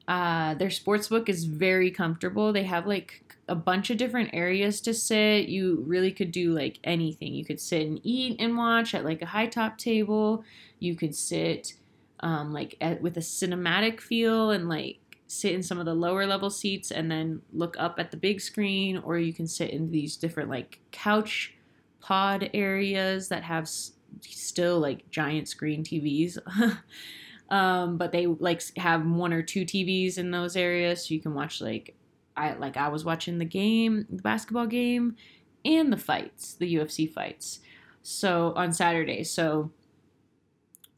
Uh, 0.09 0.55
their 0.55 0.71
sports 0.71 1.09
book 1.09 1.29
is 1.29 1.45
very 1.45 1.91
comfortable. 1.91 2.53
They 2.53 2.65
have 2.65 2.87
like 2.87 3.30
a 3.51 3.55
bunch 3.57 3.91
of 3.91 3.97
different 3.97 4.31
areas 4.33 4.81
to 4.83 4.95
sit. 4.95 5.49
You 5.49 5.83
really 5.87 6.13
could 6.13 6.31
do 6.31 6.55
like 6.55 6.79
anything. 6.85 7.35
You 7.35 7.45
could 7.45 7.61
sit 7.61 7.87
and 7.87 8.01
eat 8.05 8.37
and 8.39 8.57
watch 8.57 8.95
at 8.95 9.05
like 9.05 9.21
a 9.21 9.27
high 9.27 9.49
top 9.49 9.77
table. 9.77 10.45
You 10.79 10.95
could 10.95 11.15
sit 11.15 11.75
um, 12.21 12.53
like 12.53 12.77
at, 12.81 13.03
with 13.03 13.17
a 13.17 13.21
cinematic 13.21 14.01
feel 14.01 14.53
and 14.53 14.69
like 14.69 14.99
sit 15.27 15.53
in 15.53 15.63
some 15.63 15.79
of 15.79 15.85
the 15.85 15.95
lower 15.95 16.27
level 16.27 16.49
seats 16.49 16.93
and 16.93 17.11
then 17.11 17.43
look 17.53 17.77
up 17.79 17.99
at 17.99 18.13
the 18.13 18.17
big 18.17 18.41
screen, 18.41 18.99
or 18.99 19.19
you 19.19 19.33
can 19.33 19.49
sit 19.49 19.71
in 19.71 19.91
these 19.91 20.17
different 20.17 20.49
like 20.49 20.79
couch 20.93 21.55
pod 22.01 22.51
areas 22.55 23.29
that 23.29 23.43
have 23.43 23.65
s- 23.65 23.93
still 24.21 24.79
like 24.79 25.11
giant 25.11 25.49
screen 25.49 25.83
TVs. 25.83 26.39
um, 27.51 27.97
but 27.97 28.13
they 28.13 28.27
like 28.27 28.63
have 28.77 29.05
one 29.05 29.33
or 29.33 29.43
two 29.43 29.65
TVs 29.65 30.19
in 30.19 30.31
those 30.31 30.57
areas, 30.57 31.09
so 31.09 31.15
you 31.15 31.21
can 31.21 31.35
watch 31.35 31.61
like 31.61 31.97
I 32.37 32.55
like 32.55 32.77
I 32.77 32.89
was 32.89 33.05
watching 33.05 33.39
the 33.39 33.45
game, 33.45 34.07
the 34.09 34.23
basketball 34.23 34.67
game, 34.67 35.17
and 35.65 35.93
the 35.93 35.97
fights, 35.97 36.55
the 36.55 36.75
UFC 36.75 37.11
fights. 37.11 37.61
So 38.03 38.53
on 38.57 38.73
Saturday. 38.73 39.25
So 39.25 39.71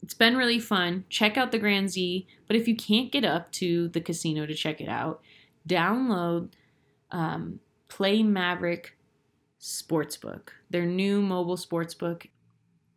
it's 0.01 0.13
been 0.13 0.35
really 0.35 0.59
fun. 0.59 1.05
Check 1.09 1.37
out 1.37 1.51
the 1.51 1.59
Grand 1.59 1.89
Z. 1.89 2.27
But 2.47 2.55
if 2.55 2.67
you 2.67 2.75
can't 2.75 3.11
get 3.11 3.23
up 3.23 3.51
to 3.53 3.87
the 3.89 4.01
casino 4.01 4.45
to 4.45 4.53
check 4.53 4.81
it 4.81 4.89
out, 4.89 5.21
download 5.67 6.49
um, 7.11 7.59
Play 7.87 8.21
Maverick 8.21 8.97
Sportsbook, 9.61 10.49
their 10.69 10.85
new 10.85 11.21
mobile 11.21 11.55
sportsbook. 11.55 12.27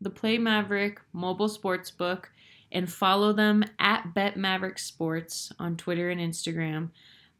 The 0.00 0.10
Play 0.10 0.36
Maverick 0.36 1.00
mobile 1.12 1.48
sportsbook, 1.48 2.24
and 2.72 2.92
follow 2.92 3.32
them 3.32 3.64
at 3.78 4.12
Bet 4.12 4.36
Maverick 4.36 4.78
Sports 4.78 5.52
on 5.58 5.76
Twitter 5.76 6.10
and 6.10 6.20
Instagram. 6.20 6.90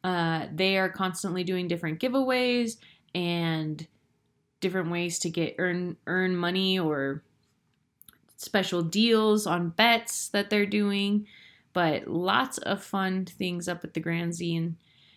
Uh, 0.07 0.47
they 0.55 0.79
are 0.79 0.89
constantly 0.89 1.43
doing 1.43 1.67
different 1.67 1.99
giveaways 1.99 2.77
and 3.13 3.89
different 4.61 4.89
ways 4.89 5.19
to 5.19 5.29
get 5.29 5.57
earn 5.59 5.97
earn 6.07 6.37
money 6.37 6.79
or 6.79 7.25
special 8.37 8.83
deals 8.83 9.49
on 9.49 9.71
bets 9.71 10.29
that 10.29 10.49
they're 10.49 10.65
doing. 10.65 11.27
But 11.73 12.07
lots 12.07 12.59
of 12.59 12.85
fun 12.85 13.25
things 13.25 13.69
up 13.69 13.83
at 13.83 13.95
the 13.95 14.01
Grand 14.01 14.33
Z 14.33 14.55
and, 14.55 14.77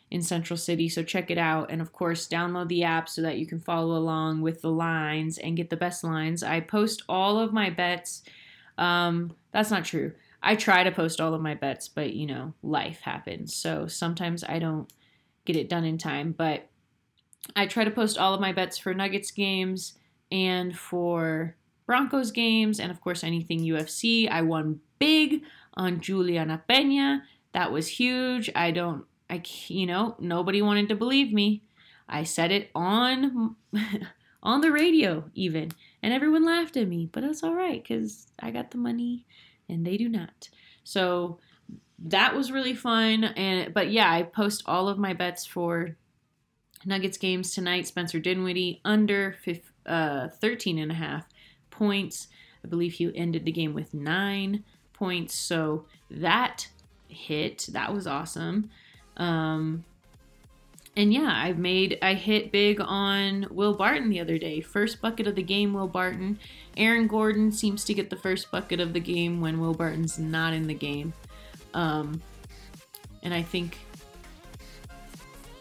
in 0.09 0.23
Central 0.23 0.57
City. 0.57 0.89
So 0.89 1.03
check 1.03 1.29
it 1.29 1.37
out. 1.37 1.69
And 1.69 1.81
of 1.81 1.93
course, 1.93 2.27
download 2.27 2.67
the 2.67 2.83
app 2.83 3.07
so 3.09 3.21
that 3.21 3.37
you 3.37 3.45
can 3.45 3.59
follow 3.59 3.95
along 3.95 4.41
with 4.41 4.63
the 4.63 4.71
lines 4.71 5.37
and 5.37 5.55
get 5.55 5.69
the 5.69 5.77
best 5.77 6.03
lines. 6.03 6.41
I 6.41 6.61
post 6.61 7.03
all 7.07 7.37
of 7.37 7.53
my 7.53 7.69
bets. 7.69 8.23
Um, 8.79 9.35
that's 9.51 9.69
not 9.69 9.85
true. 9.85 10.13
I 10.41 10.55
try 10.55 10.83
to 10.83 10.91
post 10.91 11.19
all 11.19 11.33
of 11.33 11.41
my 11.41 11.55
bets, 11.55 11.87
but 11.87 12.13
you 12.13 12.25
know, 12.25 12.53
life 12.63 13.01
happens. 13.01 13.55
So 13.55 13.87
sometimes 13.87 14.43
I 14.43 14.59
don't 14.59 14.91
get 15.45 15.55
it 15.55 15.69
done 15.69 15.85
in 15.85 15.97
time. 15.97 16.31
But 16.31 16.69
I 17.55 17.65
try 17.65 17.83
to 17.83 17.91
post 17.91 18.17
all 18.17 18.33
of 18.33 18.41
my 18.41 18.51
bets 18.51 18.77
for 18.77 18.93
Nuggets 18.93 19.31
games 19.31 19.97
and 20.31 20.77
for 20.77 21.55
Broncos 21.85 22.31
games, 22.31 22.79
and 22.79 22.91
of 22.91 23.01
course, 23.01 23.23
anything 23.23 23.61
UFC. 23.61 24.29
I 24.29 24.43
won 24.43 24.79
big 24.99 25.41
on 25.73 26.01
Julianna 26.01 26.63
Peña. 26.69 27.21
That 27.53 27.71
was 27.71 27.87
huge. 27.87 28.49
I 28.55 28.69
don't, 28.69 29.05
I, 29.29 29.41
you 29.67 29.87
know, 29.87 30.15
nobody 30.19 30.61
wanted 30.61 30.89
to 30.89 30.95
believe 30.95 31.33
me. 31.33 31.63
I 32.07 32.23
said 32.23 32.51
it 32.51 32.69
on, 32.75 33.55
on 34.43 34.61
the 34.61 34.71
radio 34.71 35.31
even, 35.33 35.71
and 36.03 36.13
everyone 36.13 36.45
laughed 36.45 36.77
at 36.77 36.87
me. 36.87 37.09
But 37.11 37.23
that's 37.23 37.43
all 37.43 37.55
right 37.55 37.81
because 37.81 38.27
I 38.39 38.51
got 38.51 38.69
the 38.69 38.77
money, 38.77 39.25
and 39.69 39.85
they 39.85 39.97
do 39.97 40.09
not. 40.09 40.49
So 40.83 41.39
that 41.99 42.35
was 42.35 42.51
really 42.51 42.73
fun. 42.73 43.23
And 43.23 43.73
but 43.73 43.91
yeah, 43.91 44.11
I 44.11 44.23
post 44.23 44.63
all 44.65 44.87
of 44.89 44.97
my 44.97 45.13
bets 45.13 45.45
for 45.45 45.95
Nuggets 46.85 47.17
games 47.17 47.53
tonight. 47.53 47.87
Spencer 47.87 48.19
Dinwiddie 48.19 48.81
under 48.85 49.35
15, 49.43 49.63
uh, 49.85 50.29
13 50.29 50.79
and 50.79 50.91
a 50.91 50.95
half 50.95 51.25
points. 51.69 52.27
I 52.63 52.67
believe 52.67 52.93
he 52.93 53.11
ended 53.15 53.45
the 53.45 53.51
game 53.51 53.73
with 53.73 53.93
nine 53.93 54.63
points. 54.93 55.35
So 55.35 55.85
that 56.09 56.67
hit. 57.07 57.67
That 57.71 57.93
was 57.93 58.07
awesome. 58.07 58.69
Um, 59.17 59.83
and 60.99 61.13
yeah, 61.13 61.31
I've 61.33 61.57
made 61.57 61.97
I 62.01 62.13
hit 62.13 62.51
big 62.51 62.81
on 62.81 63.47
Will 63.51 63.73
Barton 63.73 64.09
the 64.09 64.19
other 64.19 64.37
day. 64.37 64.59
First 64.59 65.01
bucket 65.01 65.27
of 65.27 65.35
the 65.35 65.41
game, 65.41 65.73
Will 65.73 65.87
Barton. 65.87 66.37
Aaron 66.75 67.07
Gordon 67.07 67.53
seems 67.53 67.85
to 67.85 67.93
get 67.93 68.09
the 68.09 68.17
first 68.17 68.51
bucket 68.51 68.81
of 68.81 68.91
the 68.91 68.99
game 68.99 69.39
when 69.39 69.61
Will 69.61 69.73
Barton's 69.73 70.19
not 70.19 70.51
in 70.51 70.67
the 70.67 70.73
game. 70.73 71.13
Um, 71.73 72.21
and 73.23 73.33
I 73.33 73.41
think 73.41 73.77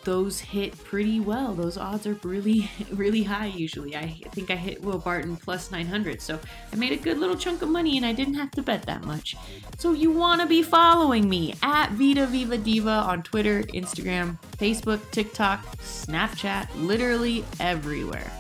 those 0.09 0.41
hit 0.41 0.73
pretty 0.85 1.21
well. 1.21 1.53
Those 1.53 1.77
odds 1.77 2.07
are 2.07 2.15
really, 2.23 2.71
really 2.93 3.23
high 3.23 3.49
usually. 3.49 3.95
I 3.95 4.07
think 4.33 4.51
I 4.51 4.57
hit 4.57 4.83
Will 4.83 4.97
Barton 4.97 5.37
plus 5.37 5.71
900. 5.71 6.23
So 6.23 6.41
I 6.73 6.77
made 6.77 6.93
a 6.93 6.97
good 6.97 7.19
little 7.19 7.37
chunk 7.37 7.61
of 7.61 7.69
money 7.69 7.99
and 7.99 8.07
I 8.07 8.15
didn't 8.15 8.33
have 8.33 8.51
to 8.53 8.63
bet 8.63 8.85
that 8.85 9.05
much. 9.05 9.37
So 9.77 9.93
you 9.93 10.11
want 10.11 10.41
to 10.41 10.47
be 10.47 10.63
following 10.63 11.29
me 11.29 11.57
at 11.63 11.91
Vita 11.91 12.27
Viva 12.27 12.57
Diva 12.57 12.89
on 12.89 13.23
Twitter, 13.23 13.65
Instagram, 13.65 14.39
Facebook, 14.57 15.11
TikTok, 15.11 15.77
Snapchat, 15.77 16.69
literally 16.77 17.45
everywhere. 17.61 18.33